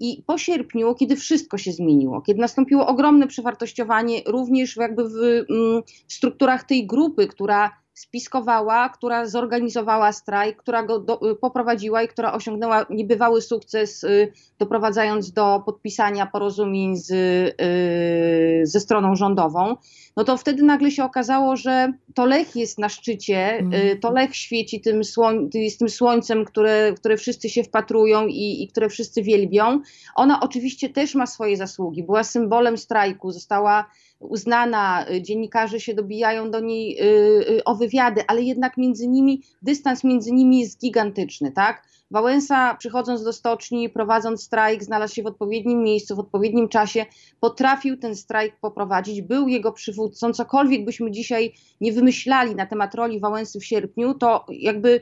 I 0.04 0.24
po 0.28 0.38
sierpniu, 0.38 0.96
kiedy 0.96 1.16
wszystko 1.16 1.58
się 1.58 1.72
zmieniło, 1.72 2.22
kiedy 2.22 2.42
nastąpiło 2.42 2.88
ogromne 2.88 3.28
przewartościowanie 3.28 4.22
również 4.28 4.78
jakby 4.78 5.10
w, 5.10 5.16
mm, 5.50 5.84
w 6.08 6.14
strukturach 6.14 6.64
tej 6.64 6.88
grupy, 6.88 7.28
która 7.28 7.72
spiskowała, 7.94 8.90
która 8.90 9.26
zorganizowała 9.26 10.12
strajk, 10.12 10.58
która 10.58 10.84
go 10.84 11.00
do, 11.00 11.32
y, 11.32 11.36
poprowadziła 11.36 12.04
i 12.04 12.08
która 12.08 12.34
osiągnęła 12.34 12.86
niebywały 12.90 13.42
sukces, 13.42 14.04
y, 14.04 14.32
doprowadzając 14.60 15.32
do 15.32 15.62
podpisania 15.66 16.26
porozumień 16.26 16.96
z, 16.96 17.12
y, 17.12 18.62
ze 18.64 18.80
stroną 18.80 19.16
rządową, 19.16 19.76
no 20.18 20.24
to 20.24 20.38
wtedy 20.38 20.64
nagle 20.64 20.92
się 20.92 21.04
okazało, 21.04 21.56
że 21.56 21.94
to 22.16 22.26
Lech 22.26 22.56
jest 22.56 22.80
na 22.80 22.90
szczycie, 22.90 23.58
mm. 23.58 24.00
to 24.00 24.12
Lech 24.12 24.36
świeci 24.36 24.82
tym, 24.82 25.04
słoń, 25.04 25.50
tym 25.80 25.90
słońcem, 25.90 26.46
które, 26.46 26.94
które 26.98 27.18
wszyscy 27.18 27.50
się 27.50 27.64
wpatrują 27.64 28.28
i, 28.28 28.64
i 28.64 28.68
które 28.68 28.90
wszyscy 28.90 29.24
wielbią. 29.24 29.80
Ona 30.16 30.40
oczywiście 30.40 30.90
też 30.90 31.16
ma 31.16 31.26
swoje 31.26 31.58
zasługi, 31.58 32.04
była 32.04 32.24
symbolem 32.24 32.78
strajku, 32.78 33.32
została 33.32 33.86
uznana, 34.20 35.06
y, 35.10 35.22
dziennikarze 35.22 35.80
się 35.80 35.94
dobijają 35.94 36.52
do 36.52 36.60
niej 36.60 37.02
y, 37.02 37.06
y, 37.50 37.64
o 37.64 37.76
wywiady, 37.76 38.22
ale 38.28 38.42
jednak 38.42 38.78
między 38.78 39.08
nimi, 39.08 39.44
dystans 39.62 40.04
między 40.04 40.32
nimi 40.32 40.60
jest 40.60 40.80
gigantyczny, 40.80 41.52
tak? 41.52 41.84
Wałęsa 42.14 42.76
przychodząc 42.76 43.24
do 43.24 43.34
stoczni, 43.34 43.90
prowadząc 43.90 44.44
strajk, 44.44 44.84
znalazł 44.84 45.16
się 45.16 45.24
w 45.24 45.28
odpowiednim 45.28 45.84
miejscu, 45.84 46.16
w 46.16 46.20
odpowiednim 46.20 46.70
czasie, 46.70 47.06
potrafił 47.40 47.98
ten 47.98 48.16
strajk 48.16 48.60
poprowadzić, 48.60 49.22
był 49.22 49.48
jego 49.48 49.72
przywódcą, 49.72 50.34
cokolwiek 50.34 50.86
byśmy 50.86 51.12
dzisiaj 51.12 51.54
nie 51.82 51.94
wymyślali 51.94 52.56
na 52.56 52.66
temat 52.66 52.96
roli 52.96 53.20
Wałęsy 53.20 53.60
w 53.60 53.66
sierpniu, 53.66 54.14
to 54.14 54.46
jakby 54.50 55.02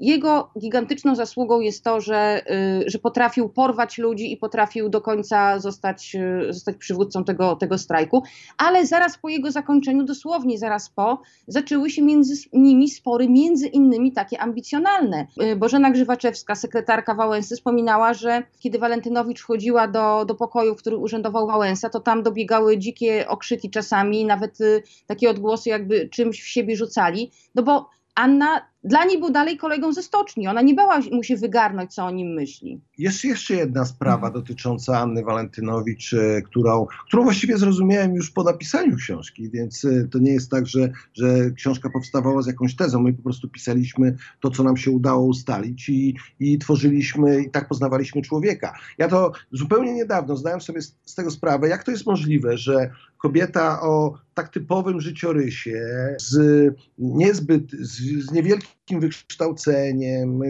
jego 0.00 0.50
gigantyczną 0.58 1.14
zasługą 1.14 1.60
jest 1.60 1.84
to, 1.84 2.00
że, 2.00 2.42
y, 2.86 2.90
że 2.90 2.98
potrafił 2.98 3.48
porwać 3.48 3.98
ludzi 3.98 4.32
i 4.32 4.36
potrafił 4.36 4.88
do 4.88 5.00
końca 5.00 5.58
zostać, 5.60 6.16
y, 6.48 6.52
zostać 6.52 6.76
przywódcą 6.76 7.24
tego, 7.24 7.56
tego 7.56 7.78
strajku, 7.78 8.22
ale 8.58 8.86
zaraz 8.86 9.18
po 9.18 9.28
jego 9.28 9.50
zakończeniu, 9.50 10.04
dosłownie 10.04 10.58
zaraz 10.58 10.90
po, 10.90 11.22
zaczęły 11.46 11.90
się 11.90 12.02
między 12.02 12.34
nimi 12.52 12.90
spory, 12.90 13.28
między 13.28 13.66
innymi 13.66 14.12
takie 14.12 14.40
ambicjonalne. 14.40 15.26
Y, 15.42 15.56
Bożena 15.56 15.90
Grzywaczewska, 15.90 16.54
sekretarka 16.54 17.14
Wałęsy, 17.14 17.56
wspominała, 17.56 18.14
że 18.14 18.42
kiedy 18.58 18.78
Walentynowicz 18.78 19.40
wchodziła 19.40 19.88
do, 19.88 20.24
do 20.24 20.34
pokoju, 20.34 20.74
w 20.74 20.78
którym 20.78 21.02
urzędował 21.02 21.46
Wałęsa, 21.46 21.90
to 21.90 22.00
tam 22.00 22.22
dobiegały 22.22 22.78
dzikie 22.78 23.28
okrzyki 23.28 23.70
czasami, 23.70 24.24
nawet 24.24 24.58
takie 25.06 25.30
odgłosy 25.30 25.68
jakby 25.68 26.08
czymś 26.08 26.42
w 26.42 26.48
siebie 26.48 26.76
rzucali, 26.76 27.30
no 27.54 27.62
bo 27.62 27.90
Anna 28.18 28.60
dla 28.84 29.04
niej 29.04 29.18
był 29.18 29.30
dalej 29.30 29.56
kolegą 29.56 29.92
ze 29.92 30.02
stoczni. 30.02 30.48
Ona 30.48 30.62
nie 30.62 30.74
bała 30.74 31.00
mu 31.12 31.22
się 31.22 31.36
wygarnąć, 31.36 31.94
co 31.94 32.04
o 32.04 32.10
nim 32.10 32.34
myśli. 32.34 32.80
Jest 32.98 33.24
jeszcze 33.24 33.54
jedna 33.54 33.84
sprawa 33.84 34.26
mhm. 34.26 34.32
dotycząca 34.32 34.98
Anny 34.98 35.24
Walentynowicz, 35.24 36.14
e, 36.14 36.42
którą, 36.42 36.86
którą 37.06 37.22
właściwie 37.22 37.58
zrozumiałem 37.58 38.14
już 38.14 38.30
po 38.30 38.42
napisaniu 38.42 38.96
książki, 38.96 39.50
więc 39.50 39.84
e, 39.84 40.08
to 40.10 40.18
nie 40.18 40.32
jest 40.32 40.50
tak, 40.50 40.66
że, 40.66 40.92
że 41.14 41.50
książka 41.50 41.90
powstawała 41.90 42.42
z 42.42 42.46
jakąś 42.46 42.76
tezą. 42.76 43.00
My 43.00 43.12
po 43.12 43.22
prostu 43.22 43.48
pisaliśmy 43.48 44.16
to, 44.40 44.50
co 44.50 44.62
nam 44.62 44.76
się 44.76 44.90
udało 44.90 45.26
ustalić 45.26 45.88
i, 45.88 46.16
i 46.40 46.58
tworzyliśmy, 46.58 47.42
i 47.42 47.50
tak 47.50 47.68
poznawaliśmy 47.68 48.22
człowieka. 48.22 48.78
Ja 48.98 49.08
to 49.08 49.32
zupełnie 49.52 49.94
niedawno 49.94 50.36
zdałem 50.36 50.60
sobie 50.60 50.82
z, 50.82 50.96
z 51.04 51.14
tego 51.14 51.30
sprawę, 51.30 51.68
jak 51.68 51.84
to 51.84 51.90
jest 51.90 52.06
możliwe, 52.06 52.58
że 52.58 52.90
kobieta 53.18 53.80
o 53.80 54.14
tak 54.34 54.48
typowym 54.48 55.00
życiorysie, 55.00 55.80
z 56.20 56.38
niezbyt, 56.98 57.70
z, 57.70 58.24
z 58.26 58.32
niewielkim 58.32 58.67
wykształceniem, 59.00 60.40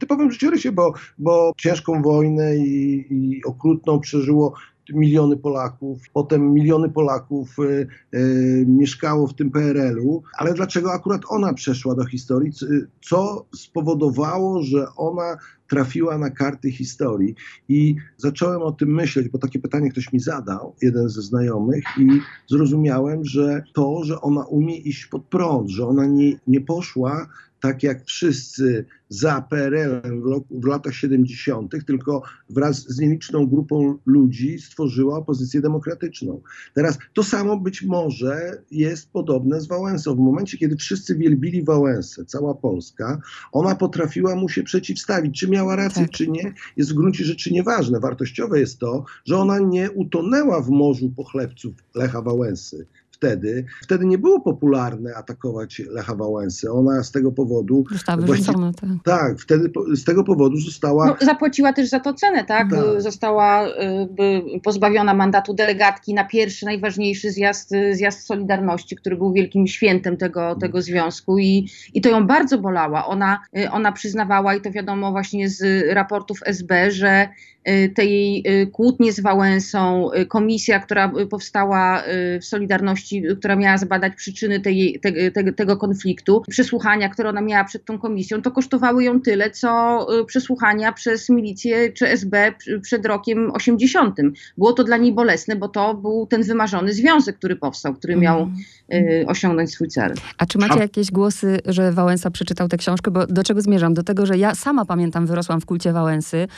typowym 0.00 0.30
życiorysie, 0.32 0.72
bo, 0.72 0.92
bo 1.18 1.52
ciężką 1.56 2.02
wojnę 2.02 2.56
i, 2.56 3.06
i 3.10 3.44
okrutną 3.44 4.00
przeżyło 4.00 4.54
miliony 4.92 5.36
Polaków, 5.36 6.02
potem 6.12 6.52
miliony 6.52 6.88
Polaków 6.88 7.58
y, 7.58 7.86
y, 8.14 8.64
mieszkało 8.68 9.26
w 9.26 9.34
tym 9.34 9.50
PRL-u, 9.50 10.22
ale 10.38 10.54
dlaczego 10.54 10.92
akurat 10.92 11.22
ona 11.28 11.54
przeszła 11.54 11.94
do 11.94 12.04
historii? 12.04 12.52
Co 13.00 13.46
spowodowało, 13.54 14.62
że 14.62 14.86
ona 14.96 15.36
trafiła 15.68 16.18
na 16.18 16.30
karty 16.30 16.70
historii? 16.70 17.34
I 17.68 17.96
zacząłem 18.16 18.62
o 18.62 18.72
tym 18.72 18.94
myśleć, 18.94 19.28
bo 19.28 19.38
takie 19.38 19.58
pytanie 19.58 19.90
ktoś 19.90 20.12
mi 20.12 20.20
zadał, 20.20 20.74
jeden 20.82 21.08
ze 21.08 21.22
znajomych 21.22 21.84
i 21.98 22.08
zrozumiałem, 22.46 23.24
że 23.24 23.62
to, 23.72 24.04
że 24.04 24.20
ona 24.20 24.44
umie 24.44 24.76
iść 24.76 25.06
pod 25.06 25.24
prąd, 25.24 25.70
że 25.70 25.86
ona 25.86 26.06
nie, 26.06 26.32
nie 26.46 26.60
poszła 26.60 27.28
tak 27.60 27.82
jak 27.82 28.04
wszyscy 28.04 28.84
za 29.08 29.42
PRL-em 29.42 30.22
w, 30.22 30.44
w, 30.50 30.66
latach 30.66 30.94
70., 30.94 31.86
tylko 31.86 32.22
wraz 32.50 32.88
z 32.88 32.98
nieliczną 32.98 33.46
grupą 33.46 33.98
ludzi 34.06 34.58
stworzyła 34.58 35.18
opozycję 35.18 35.60
demokratyczną. 35.60 36.40
Teraz 36.74 36.98
to 37.14 37.22
samo 37.22 37.60
być 37.60 37.82
może 37.82 38.62
jest 38.70 39.10
podobne 39.10 39.60
z 39.60 39.66
Wałęsą. 39.66 40.14
W 40.14 40.18
momencie, 40.18 40.58
kiedy 40.58 40.76
wszyscy 40.76 41.16
wielbili 41.16 41.64
Wałęsę, 41.64 42.24
cała 42.24 42.54
Polska, 42.54 43.20
ona 43.52 43.74
potrafiła 43.74 44.36
mu 44.36 44.48
się 44.48 44.62
przeciwstawić. 44.62 45.40
Czy 45.40 45.50
miała 45.50 45.76
rację, 45.76 46.02
tak. 46.02 46.10
czy 46.10 46.28
nie, 46.28 46.52
jest 46.76 46.90
w 46.90 46.94
gruncie 46.94 47.24
rzeczy 47.24 47.52
nieważne. 47.52 48.00
Wartościowe 48.00 48.60
jest 48.60 48.78
to, 48.78 49.04
że 49.24 49.36
ona 49.36 49.58
nie 49.58 49.90
utonęła 49.90 50.62
w 50.62 50.68
morzu 50.68 51.10
pochlebców 51.16 51.74
Lecha 51.94 52.22
Wałęsy 52.22 52.86
wtedy. 53.18 53.64
Wtedy 53.82 54.06
nie 54.06 54.18
było 54.18 54.40
popularne 54.40 55.14
atakować 55.14 55.82
Lecha 55.90 56.14
Wałęsy. 56.14 56.72
Ona 56.72 57.02
z 57.02 57.12
tego 57.12 57.32
powodu... 57.32 57.84
Została 57.92 58.22
wyrzucona, 58.22 58.72
tak. 58.72 58.90
Tak, 59.04 59.40
wtedy 59.40 59.70
z 59.94 60.04
tego 60.04 60.24
powodu 60.24 60.56
została... 60.56 61.06
No, 61.06 61.16
zapłaciła 61.20 61.72
też 61.72 61.88
za 61.88 62.00
to 62.00 62.14
cenę, 62.14 62.44
tak? 62.44 62.70
tak. 62.70 63.02
Została 63.02 63.68
y, 63.68 64.60
pozbawiona 64.62 65.14
mandatu 65.14 65.54
delegatki 65.54 66.14
na 66.14 66.24
pierwszy, 66.24 66.66
najważniejszy 66.66 67.30
zjazd, 67.30 67.70
zjazd 67.92 68.26
Solidarności, 68.26 68.96
który 68.96 69.16
był 69.16 69.32
wielkim 69.32 69.66
świętem 69.66 70.16
tego, 70.16 70.54
tego 70.54 70.82
związku 70.82 71.38
i, 71.38 71.68
i 71.94 72.00
to 72.00 72.08
ją 72.08 72.26
bardzo 72.26 72.58
bolała. 72.58 73.06
Ona, 73.06 73.40
y, 73.58 73.70
ona 73.70 73.92
przyznawała, 73.92 74.54
i 74.54 74.60
to 74.60 74.70
wiadomo 74.70 75.10
właśnie 75.10 75.48
z 75.48 75.88
raportów 75.94 76.38
SB, 76.44 76.90
że 76.90 77.28
Y, 77.57 77.57
tej 77.94 78.44
y, 78.48 78.66
kłótnie 78.66 79.12
z 79.12 79.20
Wałęsą, 79.20 80.12
y, 80.12 80.26
komisja, 80.26 80.80
która 80.80 81.12
powstała 81.30 82.02
w 82.40 82.44
Solidarności, 82.44 83.22
która 83.38 83.56
miała 83.56 83.78
zbadać 83.78 84.12
przyczyny 84.16 84.60
tej, 84.60 85.00
te, 85.02 85.30
te, 85.30 85.52
tego 85.52 85.76
konfliktu, 85.76 86.42
przesłuchania, 86.48 87.08
które 87.08 87.28
ona 87.28 87.40
miała 87.40 87.64
przed 87.64 87.84
tą 87.84 87.98
komisją, 87.98 88.42
to 88.42 88.50
kosztowały 88.50 89.04
ją 89.04 89.20
tyle, 89.20 89.50
co 89.50 90.06
przesłuchania 90.26 90.92
przez 90.92 91.28
milicję 91.28 91.92
czy 91.92 92.08
SB 92.08 92.54
przed 92.82 93.06
rokiem 93.06 93.50
80. 93.50 94.16
Było 94.58 94.72
to 94.72 94.84
dla 94.84 94.96
niej 94.96 95.12
bolesne, 95.12 95.56
bo 95.56 95.68
to 95.68 95.94
był 95.94 96.26
ten 96.26 96.42
wymarzony 96.42 96.92
związek, 96.92 97.36
który 97.36 97.56
powstał, 97.56 97.94
który 97.94 98.16
miał 98.16 98.42
mm. 98.42 98.56
Osiągnąć 99.26 99.70
swój 99.70 99.88
cel. 99.88 100.14
A 100.38 100.46
czy 100.46 100.58
macie 100.58 100.78
jakieś 100.78 101.10
głosy, 101.10 101.58
że 101.66 101.92
Wałęsa 101.92 102.30
przeczytał 102.30 102.68
tę 102.68 102.76
książkę? 102.76 103.10
Bo 103.10 103.26
do 103.26 103.42
czego 103.42 103.60
zmierzam? 103.60 103.94
Do 103.94 104.02
tego, 104.02 104.26
że 104.26 104.38
ja 104.38 104.54
sama 104.54 104.84
pamiętam, 104.84 105.26
wyrosłam 105.26 105.60
w 105.60 105.66
kulcie 105.66 105.92
Wałęsy. 105.92 106.48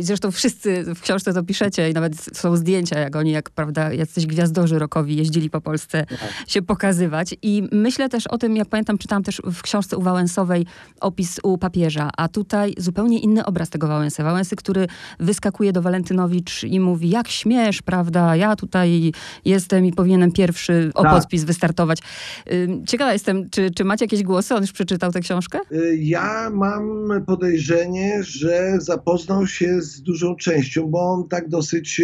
Zresztą 0.00 0.26
zresztą 0.26 0.30
wszyscy 0.30 0.94
w 0.94 1.00
książce 1.00 1.32
to 1.32 1.42
piszecie 1.42 1.90
i 1.90 1.92
nawet 1.92 2.16
są 2.16 2.56
zdjęcia, 2.56 2.98
jak 2.98 3.16
oni, 3.16 3.30
jak 3.30 3.50
prawda, 3.50 3.92
jacyś 3.92 4.26
gwiazdorzy 4.26 4.78
rokowi 4.78 5.16
jeździli 5.16 5.50
po 5.50 5.60
Polsce 5.60 6.06
tak. 6.06 6.18
się 6.46 6.62
pokazywać. 6.62 7.34
I 7.42 7.68
myślę 7.72 8.08
też 8.08 8.26
o 8.26 8.38
tym, 8.38 8.56
jak 8.56 8.68
pamiętam, 8.68 8.98
czytałam 8.98 9.22
też 9.22 9.42
w 9.44 9.62
książce 9.62 9.96
u 9.96 10.02
Wałęsowej 10.02 10.66
opis 11.00 11.40
u 11.42 11.58
papieża, 11.58 12.10
a 12.16 12.28
tutaj 12.28 12.74
zupełnie 12.78 13.18
inny 13.18 13.44
obraz 13.44 13.70
tego 13.70 13.88
Wałęsy. 13.88 14.22
Wałęsy, 14.22 14.56
który 14.56 14.86
wyskakuje 15.20 15.72
do 15.72 15.82
Walentynowicz 15.82 16.64
i 16.64 16.80
mówi, 16.80 17.10
jak 17.10 17.28
śmiesz, 17.28 17.82
prawda, 17.82 18.36
ja 18.36 18.56
tutaj 18.56 19.12
jestem 19.44 19.86
i 19.86 19.92
powinienem 19.92 20.32
pierwszy 20.32 20.90
o 20.94 21.02
tak. 21.02 21.12
podpis 21.12 21.44
wystartować. 21.46 21.98
Ciekawa 22.86 23.12
jestem, 23.12 23.50
czy, 23.50 23.70
czy 23.70 23.84
macie 23.84 24.04
jakieś 24.04 24.22
głosy? 24.22 24.54
On 24.54 24.60
już 24.60 24.72
przeczytał 24.72 25.12
tę 25.12 25.20
książkę? 25.20 25.58
Y, 25.72 25.96
ja 25.96 26.50
mam 26.50 27.08
podejrzenie, 27.26 28.22
że 28.22 28.74
zapoznał 28.78 29.46
się 29.46 29.82
z 29.82 30.02
dużą 30.02 30.36
częścią, 30.36 30.86
bo 30.86 31.00
on 31.00 31.28
tak 31.28 31.48
dosyć 31.48 32.00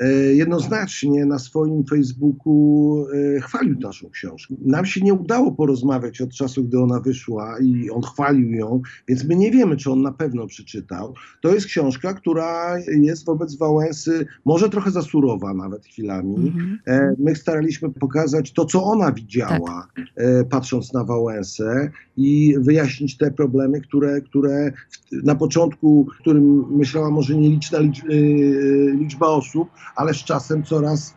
e, 0.00 0.06
jednoznacznie 0.34 1.26
na 1.26 1.38
swoim 1.38 1.84
Facebooku 1.84 3.06
e, 3.36 3.40
chwalił 3.40 3.78
naszą 3.80 4.10
książkę. 4.10 4.54
Nam 4.64 4.86
się 4.86 5.00
nie 5.00 5.14
udało 5.14 5.52
porozmawiać 5.52 6.20
od 6.20 6.30
czasu, 6.30 6.64
gdy 6.64 6.78
ona 6.78 7.00
wyszła 7.00 7.58
i 7.60 7.90
on 7.90 8.02
chwalił 8.02 8.50
ją, 8.50 8.80
więc 9.08 9.24
my 9.24 9.36
nie 9.36 9.50
wiemy, 9.50 9.76
czy 9.76 9.90
on 9.90 10.02
na 10.02 10.12
pewno 10.12 10.46
przeczytał. 10.46 11.14
To 11.40 11.54
jest 11.54 11.66
książka, 11.66 12.14
która 12.14 12.78
jest 12.78 13.26
wobec 13.26 13.56
Wałęsy 13.56 14.26
może 14.44 14.68
trochę 14.68 14.90
za 14.90 15.02
surowa 15.02 15.54
nawet 15.54 15.86
chwilami. 15.86 16.36
Mhm. 16.36 17.16
My 17.18 17.36
staraliśmy 17.36 17.90
pokazać 17.90 18.11
to, 18.54 18.64
co 18.64 18.84
ona 18.84 19.12
widziała, 19.12 19.88
tak. 19.96 20.06
patrząc 20.50 20.92
na 20.92 21.04
Wałęsę 21.04 21.90
i 22.16 22.54
wyjaśnić 22.58 23.16
te 23.16 23.30
problemy, 23.30 23.80
które, 23.80 24.20
które 24.20 24.72
na 25.12 25.34
początku, 25.34 26.06
którym 26.20 26.64
myślała 26.70 27.10
może 27.10 27.34
nieliczna 27.34 27.78
liczba, 27.78 28.08
y, 28.08 28.94
liczba 28.98 29.26
osób, 29.26 29.68
ale 29.96 30.14
z 30.14 30.24
czasem 30.24 30.64
coraz 30.64 31.14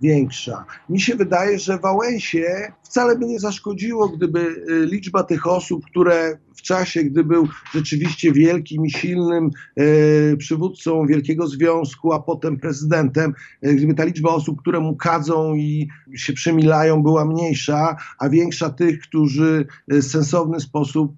większa. 0.00 0.64
Mi 0.88 1.00
się 1.00 1.14
wydaje, 1.14 1.58
że 1.58 1.78
Wałęsie 1.78 2.72
wcale 2.82 3.18
by 3.18 3.26
nie 3.26 3.40
zaszkodziło, 3.40 4.08
gdyby 4.08 4.40
y, 4.40 4.86
liczba 4.86 5.22
tych 5.22 5.46
osób, 5.46 5.86
które 5.86 6.38
w 6.60 6.62
czasie, 6.62 7.04
gdy 7.04 7.24
był 7.24 7.48
rzeczywiście 7.74 8.32
wielkim 8.32 8.86
i 8.86 8.90
silnym 8.90 9.50
e, 9.76 10.36
przywódcą 10.36 11.06
Wielkiego 11.06 11.46
Związku, 11.46 12.12
a 12.12 12.20
potem 12.20 12.58
prezydentem, 12.58 13.34
e, 13.62 13.74
gdyby 13.74 13.94
ta 13.94 14.04
liczba 14.04 14.30
osób, 14.30 14.60
które 14.60 14.80
mu 14.80 14.96
kadzą 14.96 15.54
i 15.54 15.88
się 16.14 16.32
przemilają, 16.32 17.02
była 17.02 17.24
mniejsza, 17.24 17.96
a 18.18 18.28
większa 18.28 18.70
tych, 18.70 19.00
którzy 19.00 19.66
w 19.88 20.02
sensowny 20.02 20.60
sposób 20.60 21.16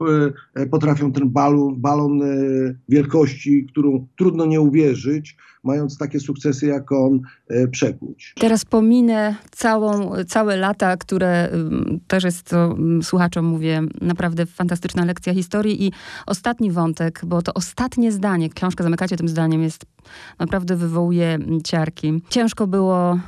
e, 0.55 0.67
potrafią 0.67 1.13
ten 1.13 1.31
balon, 1.31 1.81
balon 1.81 2.23
e, 2.23 2.27
wielkości, 2.89 3.67
którą 3.71 4.07
trudno 4.19 4.47
nie 4.47 4.61
uwierzyć, 4.61 5.37
mając 5.65 5.99
takie 5.99 6.21
sukcesy 6.21 6.67
jak 6.67 6.93
on, 6.93 7.21
e, 7.49 7.69
przekuć. 7.69 8.35
Teraz 8.41 8.65
pominę 8.65 9.37
całą, 9.51 10.11
całe 10.25 10.57
lata, 10.57 10.97
które 10.97 11.49
też 12.09 12.25
jest 12.25 12.43
to, 12.43 12.77
słuchaczom 13.03 13.45
mówię, 13.45 13.83
naprawdę 14.01 14.47
fantastyczna 14.47 15.05
lekcja 15.05 15.32
historii 15.35 15.87
i 15.87 15.93
ostatni 16.27 16.71
wątek, 16.71 17.21
bo 17.25 17.43
to 17.43 17.55
ostatnie 17.55 18.13
zdanie, 18.13 18.51
książkę 18.51 18.85
zamykacie 18.85 19.17
tym 19.17 19.29
zdaniem, 19.29 19.63
jest 19.63 19.87
naprawdę 20.39 20.77
wywołuje 20.77 21.39
ciarki. 21.65 22.23
Ciężko 22.31 22.67
było 22.67 23.19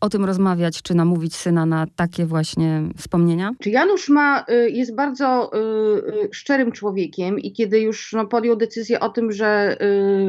o 0.00 0.08
tym 0.08 0.24
rozmawiać, 0.24 0.82
czy 0.82 0.94
namówić 0.94 1.36
syna 1.36 1.66
na 1.66 1.86
takie 1.96 2.26
właśnie 2.26 2.82
wspomnienia? 2.96 3.50
Czy 3.60 3.70
Janusz 3.70 4.08
ma, 4.08 4.44
y, 4.50 4.70
jest 4.70 4.94
bardzo 4.94 5.50
y, 5.54 5.58
y, 6.24 6.28
szczerym 6.32 6.72
człowiekiem 6.72 7.38
i 7.38 7.52
kiedy 7.52 7.80
już 7.80 8.12
no, 8.12 8.26
podjął 8.26 8.56
decyzję 8.56 9.00
o 9.00 9.08
tym, 9.08 9.32
że, 9.32 9.76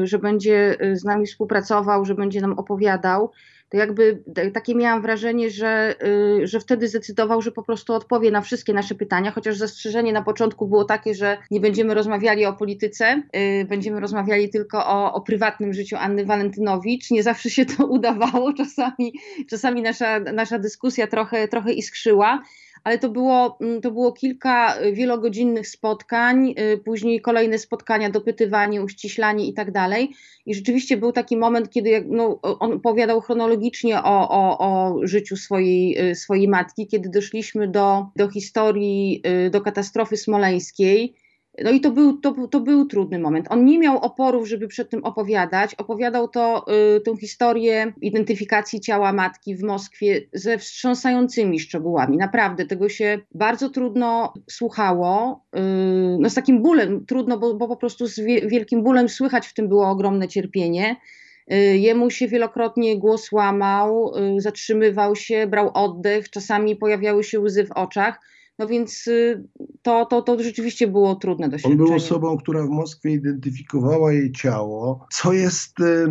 że 0.02 0.18
będzie 0.18 0.76
z 0.92 1.04
nami 1.04 1.26
współpracował, 1.26 2.04
że 2.04 2.14
będzie 2.14 2.40
nam 2.40 2.52
opowiadał, 2.52 3.30
to 3.70 3.76
jakby 3.76 4.22
takie 4.54 4.74
miałam 4.74 5.02
wrażenie, 5.02 5.50
że, 5.50 5.94
y, 6.42 6.46
że 6.46 6.60
wtedy 6.60 6.88
zdecydował, 6.88 7.42
że 7.42 7.52
po 7.52 7.62
prostu 7.62 7.94
odpowie 7.94 8.30
na 8.30 8.40
wszystkie 8.40 8.72
nasze 8.72 8.94
pytania, 8.94 9.30
chociaż 9.30 9.56
zastrzeżenie 9.56 10.12
na 10.12 10.22
początku 10.22 10.68
było 10.68 10.84
takie, 10.84 11.14
że 11.14 11.38
nie 11.50 11.60
będziemy 11.60 11.94
rozmawiali 11.94 12.46
o 12.46 12.52
polityce, 12.52 13.22
y, 13.36 13.64
będziemy 13.64 14.00
rozmawiali 14.00 14.50
tylko 14.50 14.86
o, 14.86 15.12
o 15.12 15.20
prywatnym 15.20 15.72
życiu 15.72 15.96
Anny 15.96 16.24
Walentynowicz. 16.24 17.10
Nie 17.10 17.22
zawsze 17.22 17.50
się 17.50 17.66
to 17.66 17.86
udawało, 17.96 18.52
czasami, 18.52 19.12
czasami 19.50 19.82
nasza, 19.82 20.20
nasza 20.20 20.58
dyskusja 20.58 21.06
trochę, 21.06 21.48
trochę 21.48 21.72
iskrzyła 21.72 22.42
ale 22.84 22.98
to 22.98 23.08
było, 23.08 23.58
mm, 23.60 23.80
to 23.80 23.90
było 23.90 24.12
kilka 24.12 24.74
wielogodzinnych 24.92 25.68
spotkań, 25.68 26.54
y, 26.74 26.78
później 26.78 27.20
kolejne 27.20 27.58
spotkania, 27.58 28.10
dopytywanie, 28.10 28.82
uściślanie 28.82 29.46
i 29.46 29.54
tak 29.54 29.70
dalej. 29.70 30.10
I 30.46 30.54
rzeczywiście 30.54 30.96
był 30.96 31.12
taki 31.12 31.36
moment, 31.36 31.70
kiedy 31.70 32.04
no, 32.08 32.38
on 32.42 32.72
opowiadał 32.72 33.20
chronologicznie 33.20 34.02
o, 34.02 34.28
o, 34.30 34.58
o 34.58 34.96
życiu 35.06 35.36
swojej, 35.36 36.10
y, 36.10 36.14
swojej 36.14 36.48
matki, 36.48 36.86
kiedy 36.86 37.08
doszliśmy 37.08 37.68
do, 37.68 38.06
do 38.16 38.28
historii, 38.28 39.22
y, 39.46 39.50
do 39.50 39.60
katastrofy 39.60 40.16
smoleńskiej 40.16 41.14
no 41.64 41.70
i 41.70 41.80
to 41.80 41.90
był, 41.90 42.20
to, 42.20 42.48
to 42.48 42.60
był 42.60 42.86
trudny 42.86 43.18
moment. 43.18 43.46
On 43.50 43.64
nie 43.64 43.78
miał 43.78 43.98
oporów, 43.98 44.48
żeby 44.48 44.68
przed 44.68 44.90
tym 44.90 45.04
opowiadać. 45.04 45.74
Opowiadał 45.74 46.28
to, 46.28 46.64
y, 46.96 47.00
tę 47.00 47.16
historię 47.16 47.92
identyfikacji 48.00 48.80
ciała 48.80 49.12
matki 49.12 49.56
w 49.56 49.62
Moskwie 49.62 50.20
ze 50.32 50.58
wstrząsającymi 50.58 51.60
szczegółami. 51.60 52.16
Naprawdę, 52.16 52.66
tego 52.66 52.88
się 52.88 53.18
bardzo 53.34 53.70
trudno 53.70 54.32
słuchało. 54.50 55.44
Y, 55.56 55.60
no 56.20 56.30
z 56.30 56.34
takim 56.34 56.62
bólem, 56.62 57.06
trudno, 57.06 57.38
bo, 57.38 57.54
bo 57.54 57.68
po 57.68 57.76
prostu 57.76 58.06
z 58.06 58.20
wie, 58.20 58.48
wielkim 58.48 58.82
bólem 58.82 59.08
słychać 59.08 59.46
w 59.46 59.54
tym 59.54 59.68
było 59.68 59.90
ogromne 59.90 60.28
cierpienie. 60.28 60.96
Y, 61.52 61.78
jemu 61.78 62.10
się 62.10 62.28
wielokrotnie 62.28 62.98
głos 62.98 63.32
łamał, 63.32 64.12
y, 64.36 64.40
zatrzymywał 64.40 65.16
się, 65.16 65.46
brał 65.46 65.70
oddech, 65.74 66.30
czasami 66.30 66.76
pojawiały 66.76 67.24
się 67.24 67.40
łzy 67.40 67.66
w 67.66 67.72
oczach. 67.72 68.20
No 68.60 68.66
więc 68.66 69.06
y, 69.06 69.44
to, 69.82 70.06
to, 70.06 70.22
to 70.22 70.42
rzeczywiście 70.42 70.88
było 70.88 71.14
trudne 71.14 71.48
doświadczenie. 71.48 71.82
On 71.82 71.86
był 71.86 71.96
osobą, 71.96 72.36
która 72.36 72.66
w 72.66 72.68
Moskwie 72.68 73.12
identyfikowała 73.12 74.12
jej 74.12 74.32
ciało, 74.32 75.06
co 75.12 75.32
jest 75.32 75.80
y, 75.80 76.06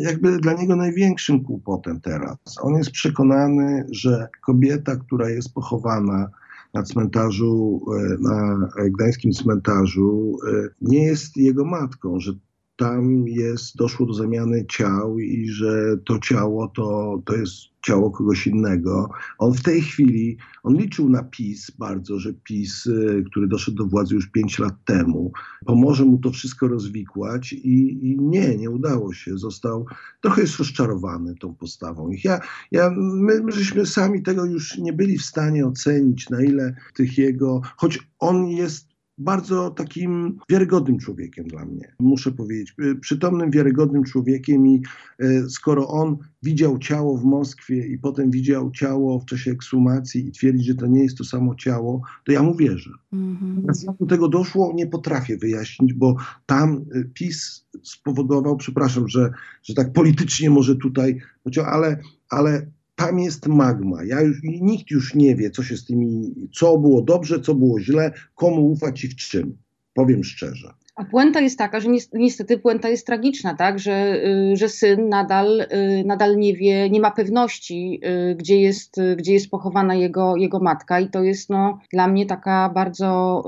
jakby 0.00 0.38
dla 0.38 0.52
niego 0.52 0.76
największym 0.76 1.44
kłopotem 1.44 2.00
teraz. 2.00 2.36
On 2.62 2.74
jest 2.74 2.90
przekonany, 2.90 3.86
że 3.90 4.28
kobieta, 4.46 4.96
która 4.96 5.30
jest 5.30 5.54
pochowana 5.54 6.30
na 6.74 6.82
cmentarzu, 6.82 7.80
y, 7.94 8.16
na 8.20 8.68
gdańskim 8.88 9.32
cmentarzu, 9.32 10.38
nie 10.80 11.04
jest 11.04 11.36
jego 11.36 11.64
matką, 11.64 12.20
że 12.20 12.32
tam 12.76 13.28
jest, 13.28 13.76
doszło 13.76 14.06
do 14.06 14.12
zamiany 14.12 14.66
ciał 14.66 15.18
i 15.18 15.48
że 15.48 15.96
to 16.06 16.18
ciało 16.18 16.68
to, 16.68 17.18
to 17.24 17.36
jest 17.36 17.77
ciało 17.88 18.10
kogoś 18.10 18.46
innego. 18.46 19.10
On 19.38 19.54
w 19.54 19.62
tej 19.62 19.82
chwili, 19.82 20.36
on 20.62 20.76
liczył 20.76 21.08
na 21.10 21.22
PiS 21.22 21.70
bardzo, 21.70 22.18
że 22.18 22.32
PiS, 22.32 22.86
y, 22.86 23.24
który 23.30 23.48
doszedł 23.48 23.76
do 23.76 23.86
władzy 23.86 24.14
już 24.14 24.26
pięć 24.26 24.58
lat 24.58 24.74
temu, 24.84 25.32
pomoże 25.66 26.04
mu 26.04 26.18
to 26.18 26.30
wszystko 26.30 26.68
rozwikłać 26.68 27.52
i, 27.52 28.06
i 28.10 28.18
nie, 28.20 28.56
nie 28.56 28.70
udało 28.70 29.12
się. 29.12 29.38
Został, 29.38 29.86
trochę 30.20 30.40
jest 30.40 30.58
rozczarowany 30.58 31.34
tą 31.34 31.54
postawą. 31.54 32.10
Ich 32.10 32.24
ja, 32.24 32.40
ja, 32.72 32.90
my, 32.96 33.42
my 33.42 33.52
żeśmy 33.52 33.86
sami 33.86 34.22
tego 34.22 34.44
już 34.44 34.78
nie 34.78 34.92
byli 34.92 35.18
w 35.18 35.24
stanie 35.24 35.66
ocenić, 35.66 36.30
na 36.30 36.42
ile 36.42 36.76
tych 36.94 37.18
jego, 37.18 37.60
choć 37.76 37.98
on 38.18 38.46
jest 38.46 38.87
bardzo 39.18 39.70
takim 39.70 40.38
wiarygodnym 40.48 40.98
człowiekiem 40.98 41.46
dla 41.46 41.64
mnie, 41.64 41.94
muszę 42.00 42.32
powiedzieć. 42.32 42.74
Y, 42.82 42.94
przytomnym, 42.94 43.50
wiarygodnym 43.50 44.04
człowiekiem 44.04 44.66
i 44.66 44.82
y, 45.22 45.50
skoro 45.50 45.88
on 45.88 46.16
widział 46.42 46.78
ciało 46.78 47.18
w 47.18 47.24
Moskwie 47.24 47.86
i 47.86 47.98
potem 47.98 48.30
widział 48.30 48.70
ciało 48.70 49.20
w 49.20 49.24
czasie 49.24 49.50
ekshumacji 49.50 50.28
i 50.28 50.32
twierdzi, 50.32 50.64
że 50.64 50.74
to 50.74 50.86
nie 50.86 51.02
jest 51.02 51.18
to 51.18 51.24
samo 51.24 51.54
ciało, 51.54 52.02
to 52.24 52.32
ja 52.32 52.42
mu 52.42 52.54
wierzę. 52.54 52.90
-hmm. 53.12 53.86
Jak 53.86 53.96
do 54.00 54.06
tego 54.06 54.28
doszło, 54.28 54.72
nie 54.74 54.86
potrafię 54.86 55.36
wyjaśnić, 55.36 55.92
bo 55.92 56.16
tam 56.46 56.84
y, 56.94 57.10
PiS 57.14 57.66
spowodował, 57.82 58.56
przepraszam, 58.56 59.08
że, 59.08 59.30
że 59.62 59.74
tak 59.74 59.92
politycznie 59.92 60.50
może 60.50 60.76
tutaj, 60.76 61.20
ale, 61.66 62.00
ale 62.30 62.66
tam 62.98 63.18
jest 63.18 63.46
magma. 63.46 64.04
Ja 64.04 64.20
już, 64.20 64.40
nikt 64.42 64.90
już 64.90 65.14
nie 65.14 65.36
wie, 65.36 65.50
co 65.50 65.62
się 65.62 65.76
z 65.76 65.84
tymi, 65.84 66.34
co 66.54 66.78
było 66.78 67.02
dobrze, 67.02 67.40
co 67.40 67.54
było 67.54 67.80
źle, 67.80 68.12
komu 68.34 68.70
ufać 68.70 69.04
i 69.04 69.08
w 69.08 69.16
czym. 69.16 69.56
Powiem 69.94 70.24
szczerze. 70.24 70.74
A 70.98 71.04
puenta 71.04 71.40
jest 71.40 71.58
taka, 71.58 71.80
że 71.80 71.88
niestety 72.12 72.58
puenta 72.58 72.88
jest 72.88 73.06
tragiczna, 73.06 73.54
tak? 73.54 73.78
że, 73.78 74.24
y, 74.52 74.56
że 74.56 74.68
syn 74.68 75.08
nadal, 75.08 75.60
y, 75.60 76.04
nadal 76.06 76.36
nie 76.36 76.54
wie, 76.54 76.90
nie 76.90 77.00
ma 77.00 77.10
pewności, 77.10 78.00
y, 78.30 78.34
gdzie 78.34 78.60
jest, 78.60 78.96
gdzie 79.16 79.32
jest 79.32 79.50
pochowana 79.50 79.94
jego, 79.94 80.36
jego 80.36 80.60
matka 80.60 81.00
i 81.00 81.08
to 81.08 81.22
jest 81.22 81.50
no, 81.50 81.78
dla 81.92 82.08
mnie 82.08 82.26
taka 82.26 82.70
bardzo, 82.74 83.44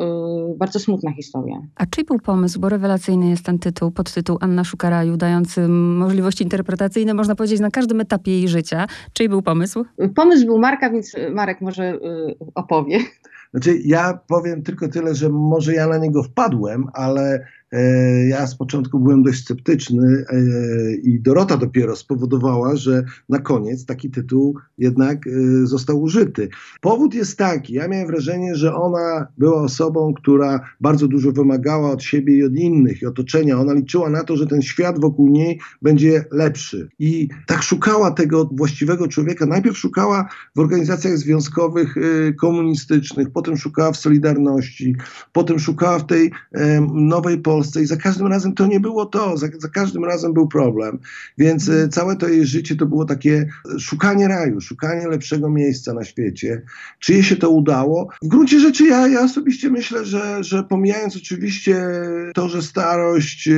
bardzo 0.57 0.79
smutna 0.79 1.13
historia. 1.13 1.63
A 1.77 1.87
czyj 1.87 2.05
był 2.05 2.19
pomysł, 2.19 2.61
bo 2.61 2.69
rewelacyjny 2.69 3.31
jest 3.31 3.45
ten 3.45 3.59
tytuł, 3.59 3.91
podtytuł 3.91 4.39
Anna 4.41 4.65
szuka 4.65 4.91
raju, 4.91 5.17
dający 5.17 5.69
możliwości 5.69 6.45
interpretacyjne, 6.45 7.15
można 7.15 7.35
powiedzieć, 7.35 7.61
na 7.61 7.71
każdym 7.71 8.01
etapie 8.01 8.33
jej 8.33 8.49
życia. 8.49 8.87
Czyj 9.13 9.29
był 9.29 9.43
pomysł? 9.43 9.85
Pomysł 10.17 10.47
był 10.47 10.59
Marka, 10.59 10.91
więc 10.91 11.17
Marek 11.31 11.61
może 11.61 11.99
opowie. 12.55 12.99
Znaczy, 13.51 13.79
ja 13.85 14.21
powiem 14.27 14.63
tylko 14.63 14.89
tyle, 14.89 15.15
że 15.15 15.29
może 15.29 15.75
ja 15.75 15.87
na 15.87 15.99
niego 15.99 16.23
wpadłem, 16.23 16.87
ale 16.93 17.47
ja 18.29 18.47
z 18.47 18.55
początku 18.55 18.99
byłem 18.99 19.23
dość 19.23 19.43
sceptyczny 19.43 20.25
e, 20.29 20.41
i 20.95 21.21
Dorota 21.21 21.57
dopiero 21.57 21.97
spowodowała, 21.97 22.77
że 22.77 23.05
na 23.29 23.39
koniec 23.39 23.87
taki 23.87 24.11
tytuł 24.11 24.59
jednak 24.79 25.27
e, 25.27 25.31
został 25.67 26.03
użyty. 26.03 26.49
Powód 26.81 27.15
jest 27.15 27.39
taki, 27.39 27.75
ja 27.75 27.89
miałem 27.89 28.07
wrażenie, 28.07 28.55
że 28.55 28.75
ona 28.75 29.27
była 29.39 29.63
osobą, 29.63 30.15
która 30.15 30.61
bardzo 30.81 31.09
dużo 31.09 31.33
wymagała 31.33 31.91
od 31.91 32.03
siebie 32.03 32.35
i 32.35 32.45
od 32.45 32.55
innych 32.55 33.03
i 33.03 33.07
otoczenia. 33.07 33.61
Ona 33.61 33.73
liczyła 33.73 34.11
na 34.11 34.25
to, 34.25 34.37
że 34.37 34.47
ten 34.47 34.63
świat 34.63 35.01
wokół 35.01 35.29
niej 35.29 35.61
będzie 35.83 36.25
lepszy. 36.33 36.89
I 36.99 37.29
tak 37.47 37.63
szukała 37.63 38.11
tego 38.11 38.51
właściwego 38.53 39.09
człowieka. 39.09 39.47
Najpierw 39.47 39.79
szukała 39.79 40.29
w 40.57 40.59
organizacjach 40.59 41.19
związkowych 41.19 41.95
komunistycznych, 42.41 43.31
potem 43.31 43.57
szukała 43.57 43.93
w 43.93 43.97
Solidarności, 43.97 44.97
potem 45.33 45.59
szukała 45.59 45.99
w 45.99 46.07
tej 46.07 46.31
nowej 46.95 47.39
Polsce 47.39 47.60
Polsce 47.61 47.83
i 47.83 47.87
za 47.87 47.97
każdym 47.97 48.27
razem 48.27 48.55
to 48.55 48.67
nie 48.67 48.81
było 48.81 49.07
to, 49.07 49.37
za, 49.37 49.47
za 49.59 49.69
każdym 49.69 50.05
razem 50.05 50.33
był 50.33 50.49
problem. 50.49 50.99
Więc 51.39 51.69
e, 51.69 51.89
całe 51.89 52.17
to 52.17 52.29
jej 52.29 52.47
życie 52.47 52.77
to 52.77 52.87
było 52.87 53.05
takie 53.05 53.49
szukanie 53.79 54.29
raju, 54.29 54.61
szukanie 54.61 55.09
lepszego 55.09 55.51
miejsca 55.51 55.95
na 55.95 56.05
świecie. 56.05 56.63
Czy 56.99 57.13
jej 57.13 57.23
się 57.23 57.37
to 57.37 57.51
udało? 57.51 58.09
W 58.23 58.29
gruncie 58.29 58.61
rzeczy 58.61 58.85
ja, 58.85 59.09
ja 59.09 59.21
osobiście 59.21 59.71
myślę, 59.71 60.05
że, 60.05 60.45
że 60.45 60.65
pomijając 60.65 61.17
oczywiście 61.17 61.85
to, 62.35 62.49
że 62.49 62.63
starość, 62.63 63.49
e, 63.49 63.55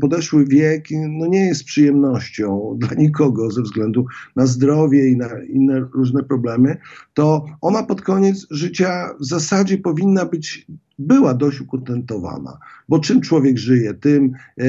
podeszły 0.00 0.44
wiek, 0.46 0.84
no 1.08 1.26
nie 1.26 1.46
jest 1.46 1.64
przyjemnością 1.64 2.48
dla 2.80 2.94
nikogo 2.94 3.50
ze 3.50 3.62
względu 3.62 4.06
na 4.36 4.46
zdrowie 4.46 5.08
i 5.08 5.16
na 5.16 5.28
inne 5.48 5.80
różne 5.94 6.22
problemy, 6.22 6.76
to 7.14 7.44
ona 7.60 7.82
pod 7.82 8.02
koniec 8.02 8.46
życia 8.50 9.14
w 9.20 9.24
zasadzie 9.24 9.78
powinna 9.78 10.24
być 10.24 10.66
była 10.98 11.34
dość 11.34 11.60
ukontentowana, 11.60 12.58
bo 12.88 12.98
czym 12.98 13.20
człowiek 13.20 13.58
żyje, 13.58 13.94
tym 13.94 14.32
e, 14.58 14.66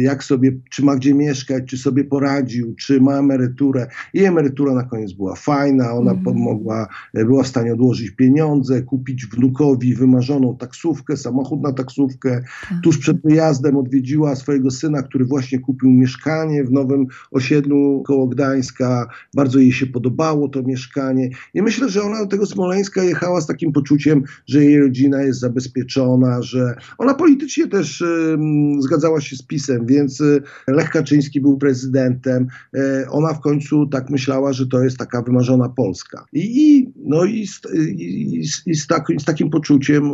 jak 0.00 0.24
sobie, 0.24 0.52
czy 0.70 0.84
ma 0.84 0.96
gdzie 0.96 1.14
mieszkać, 1.14 1.64
czy 1.66 1.78
sobie 1.78 2.04
poradził, 2.04 2.74
czy 2.74 3.00
ma 3.00 3.18
emeryturę. 3.18 3.86
I 4.14 4.24
emerytura 4.24 4.74
na 4.74 4.82
koniec 4.82 5.12
była 5.12 5.34
fajna, 5.34 5.92
ona 5.92 6.10
mm. 6.10 6.24
pomogła, 6.24 6.88
e, 7.14 7.24
była 7.24 7.42
w 7.42 7.48
stanie 7.48 7.72
odłożyć 7.72 8.10
pieniądze, 8.10 8.82
kupić 8.82 9.26
wnukowi 9.26 9.94
wymarzoną 9.94 10.56
taksówkę, 10.56 11.16
samochód 11.16 11.62
na 11.62 11.72
taksówkę. 11.72 12.42
Tak. 12.68 12.78
Tuż 12.82 12.98
przed 12.98 13.22
wyjazdem 13.22 13.76
odwiedziła 13.76 14.36
swojego 14.36 14.70
syna, 14.70 15.02
który 15.02 15.24
właśnie 15.24 15.58
kupił 15.58 15.90
mieszkanie 15.90 16.64
w 16.64 16.72
nowym 16.72 17.06
osiedlu 17.30 18.02
koło 18.06 18.26
Gdańska. 18.26 19.08
Bardzo 19.34 19.58
jej 19.58 19.72
się 19.72 19.86
podobało 19.86 20.48
to 20.48 20.62
mieszkanie. 20.62 21.30
I 21.54 21.62
myślę, 21.62 21.88
że 21.88 22.02
ona 22.02 22.20
do 22.20 22.26
tego 22.26 22.46
Smoleńska 22.46 23.02
jechała 23.02 23.40
z 23.40 23.46
takim 23.46 23.72
poczuciem, 23.72 24.22
że 24.46 24.64
jej 24.64 24.80
rodzina 24.80 25.22
jest 25.22 25.43
zabezpieczona, 25.44 26.42
że 26.42 26.74
ona 26.98 27.14
politycznie 27.14 27.68
też 27.68 28.00
y, 28.00 28.38
zgadzała 28.78 29.20
się 29.20 29.36
z 29.36 29.42
PiSem, 29.42 29.86
więc 29.86 30.20
y, 30.20 30.42
Lech 30.66 30.90
Kaczyński 30.90 31.40
był 31.40 31.58
prezydentem. 31.58 32.46
Y, 32.76 32.80
ona 33.10 33.34
w 33.34 33.40
końcu 33.40 33.86
tak 33.86 34.10
myślała, 34.10 34.52
że 34.52 34.66
to 34.66 34.82
jest 34.82 34.98
taka 34.98 35.22
wymarzona 35.22 35.68
Polska. 35.68 36.24
I, 36.32 36.40
i 36.62 36.92
no 36.96 37.24
i, 37.24 37.46
i, 37.74 38.40
i 38.66 38.74
z, 38.74 38.86
tak, 38.86 39.06
z, 39.18 39.24
takim 39.24 39.50
poczuciem 39.50 40.12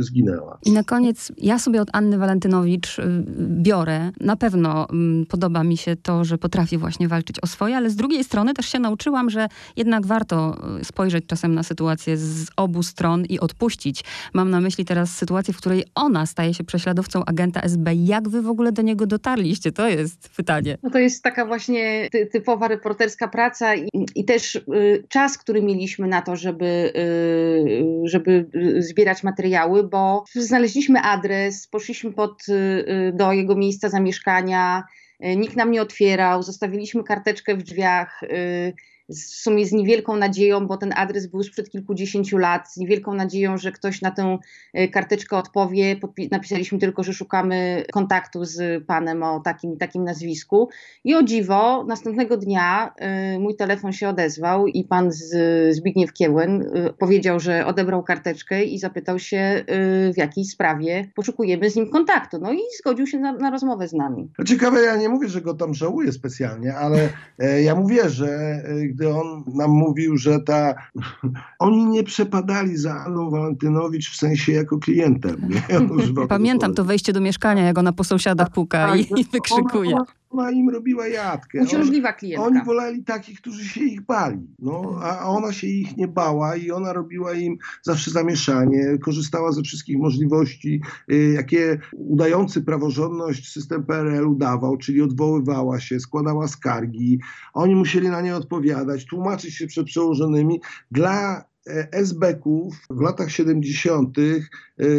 zginęła. 0.00 0.58
I 0.66 0.72
na 0.72 0.84
koniec 0.84 1.32
ja 1.38 1.58
sobie 1.58 1.82
od 1.82 1.88
Anny 1.92 2.18
Walentynowicz 2.18 2.96
biorę. 3.38 4.10
Na 4.20 4.36
pewno 4.36 4.86
podoba 5.28 5.64
mi 5.64 5.76
się 5.76 5.96
to, 5.96 6.24
że 6.24 6.38
potrafi 6.38 6.78
właśnie 6.78 7.08
walczyć 7.08 7.40
o 7.40 7.46
swoje, 7.46 7.76
ale 7.76 7.90
z 7.90 7.96
drugiej 7.96 8.24
strony 8.24 8.54
też 8.54 8.66
się 8.66 8.78
nauczyłam, 8.78 9.30
że 9.30 9.48
jednak 9.76 10.06
warto 10.06 10.56
spojrzeć 10.82 11.26
czasem 11.26 11.54
na 11.54 11.62
sytuację 11.62 12.16
z 12.16 12.46
obu 12.56 12.82
stron 12.82 13.24
i 13.24 13.40
odpuścić. 13.40 14.04
Mam 14.34 14.50
na 14.50 14.60
myśli 14.60 14.71
myśli 14.72 14.84
teraz 14.84 15.10
sytuację, 15.10 15.54
w 15.54 15.56
której 15.56 15.84
ona 15.94 16.26
staje 16.26 16.54
się 16.54 16.64
prześladowcą 16.64 17.24
agenta 17.24 17.60
SB. 17.60 17.94
Jak 17.94 18.28
wy 18.28 18.42
w 18.42 18.48
ogóle 18.48 18.72
do 18.72 18.82
niego 18.82 19.06
dotarliście? 19.06 19.72
To 19.72 19.88
jest 19.88 20.28
pytanie. 20.36 20.78
No 20.82 20.90
to 20.90 20.98
jest 20.98 21.22
taka 21.22 21.46
właśnie 21.46 22.08
ty, 22.12 22.26
typowa 22.26 22.68
reporterska 22.68 23.28
praca 23.28 23.74
i, 23.74 23.88
i 24.14 24.24
też 24.24 24.54
y, 24.56 25.04
czas, 25.08 25.38
który 25.38 25.62
mieliśmy 25.62 26.08
na 26.08 26.22
to, 26.22 26.36
żeby, 26.36 26.92
y, 26.96 28.08
żeby 28.08 28.46
zbierać 28.78 29.22
materiały, 29.22 29.84
bo 29.84 30.24
znaleźliśmy 30.34 31.00
adres, 31.00 31.66
poszliśmy 31.66 32.12
pod, 32.12 32.48
y, 32.48 32.52
y 32.52 33.12
do 33.14 33.32
jego 33.32 33.56
miejsca 33.56 33.88
zamieszkania, 33.88 34.84
y, 35.24 35.36
nikt 35.36 35.56
nam 35.56 35.70
nie 35.70 35.82
otwierał, 35.82 36.42
zostawiliśmy 36.42 37.04
karteczkę 37.04 37.56
w 37.56 37.62
drzwiach 37.62 38.22
y, 38.22 38.74
w 39.08 39.18
sumie 39.18 39.66
z 39.66 39.72
niewielką 39.72 40.16
nadzieją, 40.16 40.66
bo 40.66 40.76
ten 40.76 40.92
adres 40.96 41.26
był 41.26 41.42
sprzed 41.42 41.70
kilkudziesięciu 41.70 42.38
lat, 42.38 42.72
z 42.72 42.76
niewielką 42.76 43.14
nadzieją, 43.14 43.58
że 43.58 43.72
ktoś 43.72 44.02
na 44.02 44.10
tę 44.10 44.38
e, 44.74 44.88
karteczkę 44.88 45.36
odpowie. 45.36 45.96
napisaliśmy 46.30 46.78
tylko, 46.78 47.02
że 47.02 47.12
szukamy 47.12 47.84
kontaktu 47.92 48.44
z 48.44 48.84
panem 48.86 49.22
o 49.22 49.40
takim 49.40 49.76
takim 49.76 50.04
nazwisku. 50.04 50.68
I 51.04 51.14
o 51.14 51.22
dziwo, 51.22 51.84
następnego 51.88 52.36
dnia 52.36 52.94
y, 53.34 53.38
mój 53.38 53.56
telefon 53.56 53.92
się 53.92 54.08
odezwał 54.08 54.66
i 54.66 54.84
pan 54.84 55.12
z, 55.12 55.32
Zbigniew 55.74 56.12
Kiełen 56.12 56.62
y, 56.62 56.92
powiedział, 56.98 57.40
że 57.40 57.66
odebrał 57.66 58.02
karteczkę 58.02 58.64
i 58.64 58.78
zapytał 58.78 59.18
się 59.18 59.64
y, 60.08 60.12
w 60.12 60.16
jakiej 60.16 60.44
sprawie 60.44 61.10
poszukujemy 61.14 61.70
z 61.70 61.76
nim 61.76 61.90
kontaktu. 61.90 62.38
No 62.40 62.52
i 62.52 62.58
zgodził 62.80 63.06
się 63.06 63.18
na, 63.18 63.32
na 63.32 63.50
rozmowę 63.50 63.88
z 63.88 63.92
nami. 63.92 64.30
Ciekawe, 64.46 64.82
ja 64.82 64.96
nie 64.96 65.08
mówię, 65.08 65.28
że 65.28 65.40
go 65.40 65.54
tam 65.54 65.74
żałuję 65.74 66.12
specjalnie, 66.12 66.74
ale 66.74 67.08
e, 67.38 67.62
ja 67.62 67.74
mówię, 67.74 68.10
że 68.10 68.62
gdy 68.92 69.14
on 69.14 69.44
nam 69.54 69.70
mówił, 69.70 70.16
że 70.16 70.40
ta. 70.40 70.74
Oni 71.58 71.86
nie 71.86 72.02
przepadali 72.02 72.76
za 72.76 72.94
Anną 72.94 73.30
Walentynowicz 73.30 74.10
w 74.10 74.16
sensie 74.16 74.52
jako 74.52 74.78
klientem. 74.78 75.48
Pamiętam 76.28 76.74
to 76.74 76.84
wejście 76.84 77.12
do 77.12 77.20
mieszkania, 77.20 77.62
jak 77.62 77.78
ona 77.78 77.92
po 77.92 78.04
sąsiadach 78.04 78.50
puka 78.50 78.86
tak, 78.86 79.00
i, 79.00 79.20
i 79.20 79.24
wykrzykuje. 79.24 79.94
Ona, 79.94 80.04
ona 80.32 80.50
im 80.50 80.68
robiła 80.68 81.08
jadkę. 81.08 81.62
Uciążliwa 81.62 82.12
klientka. 82.12 82.46
Oni 82.46 82.64
woleli 82.64 83.04
takich, 83.04 83.40
którzy 83.40 83.64
się 83.64 83.80
ich 83.84 84.00
bali. 84.00 84.46
No, 84.58 84.98
a 85.02 85.28
ona 85.28 85.52
się 85.52 85.66
ich 85.66 85.96
nie 85.96 86.08
bała 86.08 86.56
i 86.56 86.70
ona 86.70 86.92
robiła 86.92 87.32
im 87.34 87.58
zawsze 87.82 88.10
zamieszanie, 88.10 88.98
korzystała 88.98 89.52
ze 89.52 89.62
wszystkich 89.62 89.98
możliwości, 89.98 90.80
y, 91.12 91.32
jakie 91.34 91.78
udający 91.92 92.62
praworządność 92.62 93.52
system 93.52 93.84
PRL 93.84 94.28
udawał, 94.28 94.76
czyli 94.76 95.02
odwoływała 95.02 95.80
się, 95.80 96.00
składała 96.00 96.48
skargi. 96.48 97.20
Oni 97.54 97.74
musieli 97.74 98.08
na 98.08 98.20
nie 98.20 98.36
odpowiadać, 98.36 99.06
tłumaczyć 99.06 99.54
się 99.54 99.66
przed 99.66 99.86
przełożonymi. 99.86 100.60
Dla 100.90 101.44
SB-ków 101.92 102.74
w 102.90 103.00
latach 103.00 103.30
70. 103.30 104.18
e, 104.18 104.22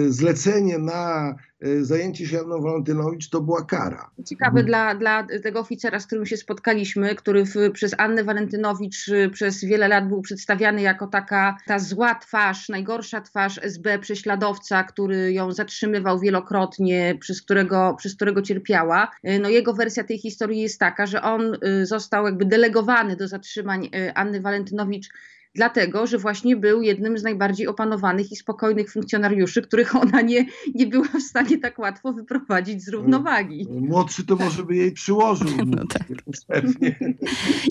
zlecenie 0.07 0.77
na 0.77 1.35
e, 1.61 1.83
zajęcie 1.83 2.27
się 2.27 2.39
Anną 2.39 2.61
Walentynowicz 2.61 3.29
to 3.29 3.41
była 3.41 3.65
kara. 3.65 4.09
Ciekawe 4.25 4.59
Mhm. 4.59 4.65
dla, 4.65 4.95
dla 4.95 5.27
tego 5.43 5.59
oficera, 5.59 5.99
z 5.99 6.07
którym 6.07 6.25
się 6.25 6.37
spotkaliśmy, 6.37 7.15
który 7.15 7.45
w, 7.45 7.53
przez 7.73 7.95
Annę 7.97 8.23
Walentynowicz 8.23 9.07
y, 9.07 9.29
przez 9.29 9.63
wiele 9.65 9.87
lat 9.87 10.07
był 10.07 10.21
przedstawiany 10.21 10.81
jako 10.81 11.07
taka 11.07 11.57
ta 11.65 11.79
zła 11.79 12.15
twarz, 12.15 12.69
najgorsza 12.69 13.21
twarz 13.21 13.59
SB, 13.63 13.99
prześladowca, 13.99 14.83
który 14.83 15.33
ją 15.33 15.51
zatrzymywał 15.51 16.19
wielokrotnie, 16.19 17.17
przez 17.19 17.41
którego, 17.41 17.95
przez 17.97 18.15
którego 18.15 18.41
cierpiała. 18.41 19.11
Y, 19.29 19.39
No 19.39 19.49
jego 19.49 19.73
wersja 19.73 20.03
tej 20.03 20.19
historii 20.19 20.61
jest 20.61 20.79
taka, 20.79 21.05
że 21.05 21.21
on 21.21 21.57
y, 21.81 21.85
został 21.85 22.25
jakby 22.25 22.45
delegowany 22.45 23.15
do 23.15 23.27
zatrzymań 23.27 23.89
y, 23.95 24.13
Anny 24.13 24.41
Walentynowicz 24.41 25.09
dlatego, 25.55 26.07
że 26.07 26.17
właśnie 26.17 26.55
był 26.55 26.81
jednym 26.81 27.17
z 27.17 27.23
najbardziej 27.23 27.67
opanowanych 27.67 28.31
i 28.31 28.35
spokojnych 28.35 28.91
funkcjonariuszy, 28.91 29.61
których 29.61 29.95
ona 29.95 30.21
nie, 30.21 30.45
nie 30.75 30.87
była 30.87 31.07
w 31.07 31.21
stanie 31.21 31.57
tak 31.57 31.79
łatwo 31.79 32.13
wyprowadzić 32.13 32.83
z 32.83 32.89
równowagi. 32.89 33.67
Młodszy 33.71 34.25
to 34.25 34.35
może 34.35 34.63
by 34.63 34.75
jej 34.75 34.91
przyłożył. 34.91 35.47
No 35.65 35.83
tak. 35.89 36.03
Pewnie. 36.47 36.95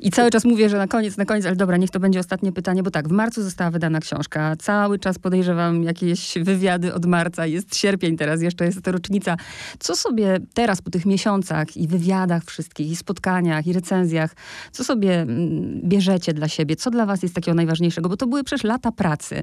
I 0.02 0.10
cały 0.10 0.30
czas 0.30 0.44
mówię, 0.44 0.68
że 0.68 0.78
na 0.78 0.86
koniec, 0.86 1.16
na 1.16 1.24
koniec, 1.24 1.46
ale 1.46 1.56
dobra, 1.56 1.76
niech 1.76 1.90
to 1.90 2.00
będzie 2.00 2.20
ostatnie 2.20 2.52
pytanie, 2.52 2.82
bo 2.82 2.90
tak, 2.90 3.08
w 3.08 3.12
marcu 3.12 3.42
została 3.42 3.70
wydana 3.70 4.00
książka. 4.00 4.56
Cały 4.56 4.98
czas 4.98 5.18
podejrzewam 5.18 5.82
jakieś 5.82 6.34
wywiady 6.42 6.94
od 6.94 7.06
marca. 7.06 7.46
Jest 7.46 7.76
sierpień 7.76 8.16
teraz, 8.16 8.42
jeszcze 8.42 8.64
jest 8.64 8.82
to 8.82 8.92
rocznica. 8.92 9.36
Co 9.78 9.96
sobie 9.96 10.38
teraz 10.54 10.82
po 10.82 10.90
tych 10.90 11.06
miesiącach 11.06 11.76
i 11.76 11.88
wywiadach 11.88 12.44
wszystkich, 12.44 12.90
i 12.90 12.96
spotkaniach, 12.96 13.66
i 13.66 13.72
recenzjach, 13.72 14.34
co 14.72 14.84
sobie 14.84 15.20
mm, 15.20 15.80
bierzecie 15.84 16.34
dla 16.34 16.48
siebie? 16.48 16.76
Co 16.76 16.90
dla 16.90 17.06
was 17.06 17.22
jest 17.22 17.34
takiego 17.34 17.54
najważniejszego? 17.54 17.71
Bo 18.08 18.16
to 18.16 18.26
były 18.26 18.44
przecież 18.44 18.64
lata 18.64 18.92
pracy. 18.92 19.42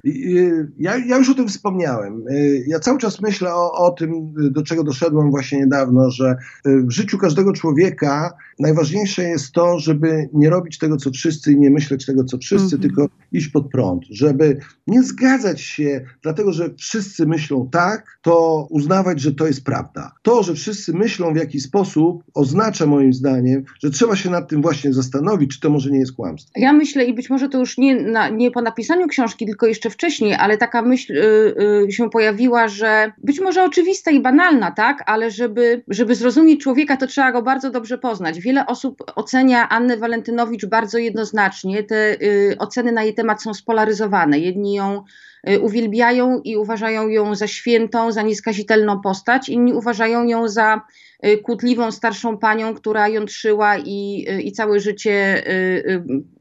Ja, 0.80 0.98
ja 0.98 1.18
już 1.18 1.30
o 1.30 1.34
tym 1.34 1.48
wspomniałem. 1.48 2.28
Y, 2.28 2.64
Ja 2.68 2.80
cały 2.80 2.98
czas 3.00 3.22
myślę 3.22 3.54
o, 3.56 3.72
o 3.72 3.92
tym, 3.92 4.34
do 4.52 4.64
czego 4.64 4.84
doszedłem 4.84 5.32
właśnie 5.32 5.60
niedawno, 5.60 6.12
że 6.12 6.36
y, 6.68 6.82
w 6.84 6.92
życiu 6.92 7.18
każdego 7.18 7.54
człowieka 7.54 8.34
najważniejsze 8.60 9.24
jest 9.24 9.52
to, 9.52 9.80
żeby 9.80 10.30
nie 10.34 10.50
robić 10.50 10.78
tego, 10.78 10.98
co 10.98 11.12
wszyscy 11.12 11.52
i 11.52 11.60
nie 11.60 11.70
myśleć 11.70 12.06
tego, 12.06 12.24
co 12.24 12.38
wszyscy, 12.38 12.76
Mhm. 12.76 12.82
tylko 12.82 13.08
iść 13.32 13.48
pod 13.48 13.70
prąd. 13.72 14.04
Żeby 14.10 14.58
nie 14.88 15.04
zgadzać 15.04 15.62
się, 15.62 16.02
dlatego 16.24 16.54
że 16.54 16.70
wszyscy 16.78 17.26
myślą 17.26 17.70
tak, 17.72 18.20
to 18.22 18.68
uznawać, 18.70 19.22
że 19.22 19.36
to 19.36 19.48
jest 19.48 19.64
prawda. 19.64 20.12
To, 20.22 20.44
że 20.44 20.54
wszyscy 20.54 20.94
myślą 20.94 21.34
w 21.34 21.38
jakiś 21.38 21.64
sposób, 21.64 22.24
oznacza 22.34 22.86
moim 22.86 23.14
zdaniem, 23.14 23.64
że 23.84 23.90
trzeba 23.90 24.16
się 24.16 24.30
nad 24.30 24.50
tym 24.50 24.62
właśnie 24.62 24.94
zastanowić, 24.94 25.52
czy 25.54 25.60
to 25.60 25.70
może 25.70 25.92
nie 25.92 26.00
jest 26.00 26.12
kłamstwo. 26.14 26.52
Ja 26.56 26.74
myślę, 26.74 27.06
i 27.06 27.14
być 27.14 27.30
może 27.30 27.50
to 27.50 27.60
już 27.60 27.78
nie, 27.78 28.02
na, 28.20 28.30
nie 28.30 28.52
po 28.52 28.62
napisaniu 28.62 29.08
książki, 29.08 29.46
tylko 29.46 29.68
jeszcze 29.68 29.90
wcześniej, 29.90 30.34
ale 30.34 30.58
taka 30.58 30.82
myśl 30.82 31.14
y, 31.14 31.86
y, 31.88 31.92
się 31.92 32.10
pojawiła, 32.10 32.68
że 32.68 33.12
być 33.18 33.40
może 33.40 33.64
oczywista 33.64 34.12
i 34.12 34.20
banalna, 34.20 34.72
tak, 34.72 35.04
ale 35.06 35.32
żeby, 35.32 35.84
żeby 35.88 36.16
zrozumieć 36.16 36.64
człowieka, 36.64 36.98
to 36.98 37.08
trzeba 37.08 37.32
go 37.32 37.42
bardzo 37.42 37.70
dobrze 37.70 37.98
poznać. 37.98 38.40
Wiele 38.40 38.66
osób 38.66 39.04
ocenia 39.16 39.70
Annę 39.70 39.98
Walentynowicz 39.98 40.66
bardzo 40.66 40.98
jednoznacznie. 40.98 41.84
Te 41.84 42.22
y, 42.22 42.56
oceny 42.60 42.92
na 42.92 43.04
jej 43.04 43.14
temat 43.14 43.44
są 43.44 43.54
spolaryzowane. 43.54 44.40
Jedni 44.40 44.74
ją 44.74 45.04
uwielbiają 45.62 46.42
i 46.44 46.58
uważają 46.58 47.08
ją 47.08 47.36
za 47.36 47.48
świętą, 47.48 48.12
za 48.12 48.22
nieskazitelną 48.22 49.02
postać, 49.02 49.50
inni 49.50 49.74
uważają 49.74 50.24
ją 50.24 50.48
za 50.48 50.82
kłótliwą 51.44 51.92
starszą 51.92 52.38
panią, 52.38 52.74
która 52.74 53.08
jątrzyła 53.08 53.78
i, 53.78 54.26
y, 54.30 54.42
i 54.42 54.52
całe 54.52 54.80
życie 54.80 55.44
y, 55.48 55.52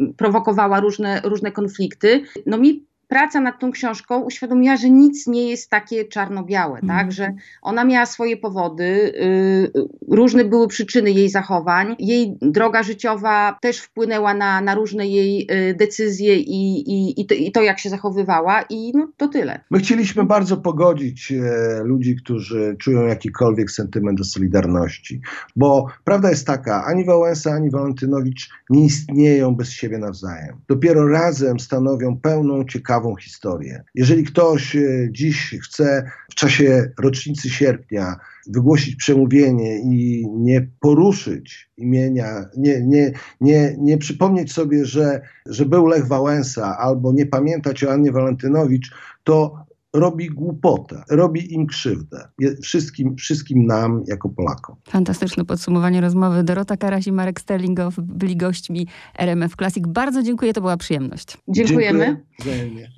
y, 0.01 0.13
prowokowała 0.17 0.81
różne, 0.81 1.21
różne 1.25 1.53
konflikty. 1.53 2.23
No 2.47 2.59
mi 2.59 2.88
praca 3.09 3.41
nad 3.41 3.59
tą 3.61 3.71
książką 3.73 4.21
uświadomiła, 4.21 4.77
że 4.77 4.91
nic 4.91 5.27
nie 5.27 5.51
jest 5.51 5.71
takie 5.71 6.05
czarno-białe, 6.05 6.79
Mhm. 6.83 6.99
tak, 6.99 7.13
że 7.13 7.33
ona 7.63 7.85
miała 7.85 8.07
swoje 8.07 8.37
powody, 8.37 8.85
y, 8.85 9.73
różne 10.09 10.45
były 10.45 10.69
przyczyny 10.69 11.11
jej 11.11 11.29
zachowań, 11.29 11.97
jej 11.99 12.37
droga 12.43 12.83
życiowa 12.83 13.59
też 13.63 13.79
wpłynęła 13.81 14.35
na, 14.35 14.61
na 14.61 14.75
różne 14.75 15.07
jej 15.07 15.47
y, 15.71 15.75
decyzje 15.75 16.37
i, 16.37 16.91
i, 16.91 17.21
i, 17.21 17.27
to, 17.27 17.35
i 17.35 17.53
to, 17.53 17.63
jak 17.63 17.79
się 17.79 17.91
zachowywała 17.91 18.63
i 18.71 18.93
no, 18.95 19.09
to 19.17 19.29
tyle. 19.29 19.61
My 19.71 19.79
chcieliśmy 19.79 20.25
bardzo 20.25 20.57
pogodzić 20.57 21.33
e, 21.33 21.83
ludzi, 21.85 22.17
którzy 22.17 22.77
czują 22.79 23.07
jakikolwiek 23.07 23.71
sentyment 23.71 24.19
do 24.19 24.25
Solidarności, 24.25 25.21
bo 25.57 25.87
prawda 26.05 26.31
jest 26.31 26.47
taka, 26.47 26.85
ani 26.85 27.05
Wałęsa, 27.05 27.51
ani 27.53 27.71
Walentynowicz 27.71 28.51
nie 28.71 28.85
istnieją 28.85 29.55
bez 29.55 29.71
siebie 29.71 29.99
nawzajem. 29.99 30.57
Dopiero 30.69 31.09
razem 31.09 31.61
stanowią 31.61 32.17
pełną, 32.17 32.65
ciekawą 32.99 33.17
historię. 33.17 33.85
Jeżeli 33.95 34.25
ktoś 34.25 34.77
e, 34.77 35.09
dziś 35.11 35.57
chce 35.63 36.11
w 36.31 36.35
czasie 36.35 36.91
rocznicy 36.99 37.51
sierpnia 37.51 38.17
wygłosić 38.47 38.97
przemówienie 38.97 39.79
i 39.79 40.27
nie 40.31 40.69
poruszyć 40.81 41.71
imienia, 41.77 42.45
nie, 42.57 42.81
nie, 42.83 43.13
nie, 43.41 43.77
nie 43.79 43.99
przypomnieć 43.99 44.53
sobie, 44.53 44.85
że, 44.85 45.21
że 45.47 45.67
był 45.67 45.87
Lech 45.87 46.07
Wałęsa, 46.07 46.79
albo 46.79 47.13
nie 47.13 47.27
pamiętać 47.27 47.85
o 47.85 47.93
Annie 47.93 48.13
Walentynowicz, 48.13 48.91
to 49.25 49.68
robi 49.95 50.27
głupotę, 50.31 51.03
robi 51.11 51.55
im 51.55 51.67
krzywdę. 51.67 52.29
Wszystkim, 52.63 53.17
wszystkim 53.17 53.67
nam, 53.67 54.03
jako 54.07 54.29
Polakom. 54.29 54.77
Fantastyczne 54.89 55.45
podsumowanie 55.45 56.01
rozmowy. 56.01 56.45
Dorota 56.45 56.77
Karaś 56.77 57.07
i 57.07 57.13
Marek 57.13 57.41
Sterlingow 57.41 57.95
byli 57.99 58.37
gośćmi 58.37 58.87
RMF 59.19 59.57
Classic. 59.57 59.85
Bardzo 59.87 60.23
dziękuję, 60.23 60.53
to 60.53 60.61
była 60.61 60.77
przyjemność. 60.77 61.39
Dziękujemy. 61.49 61.99
Dziękuję 62.05 62.25
wzajemnie. 62.41 62.93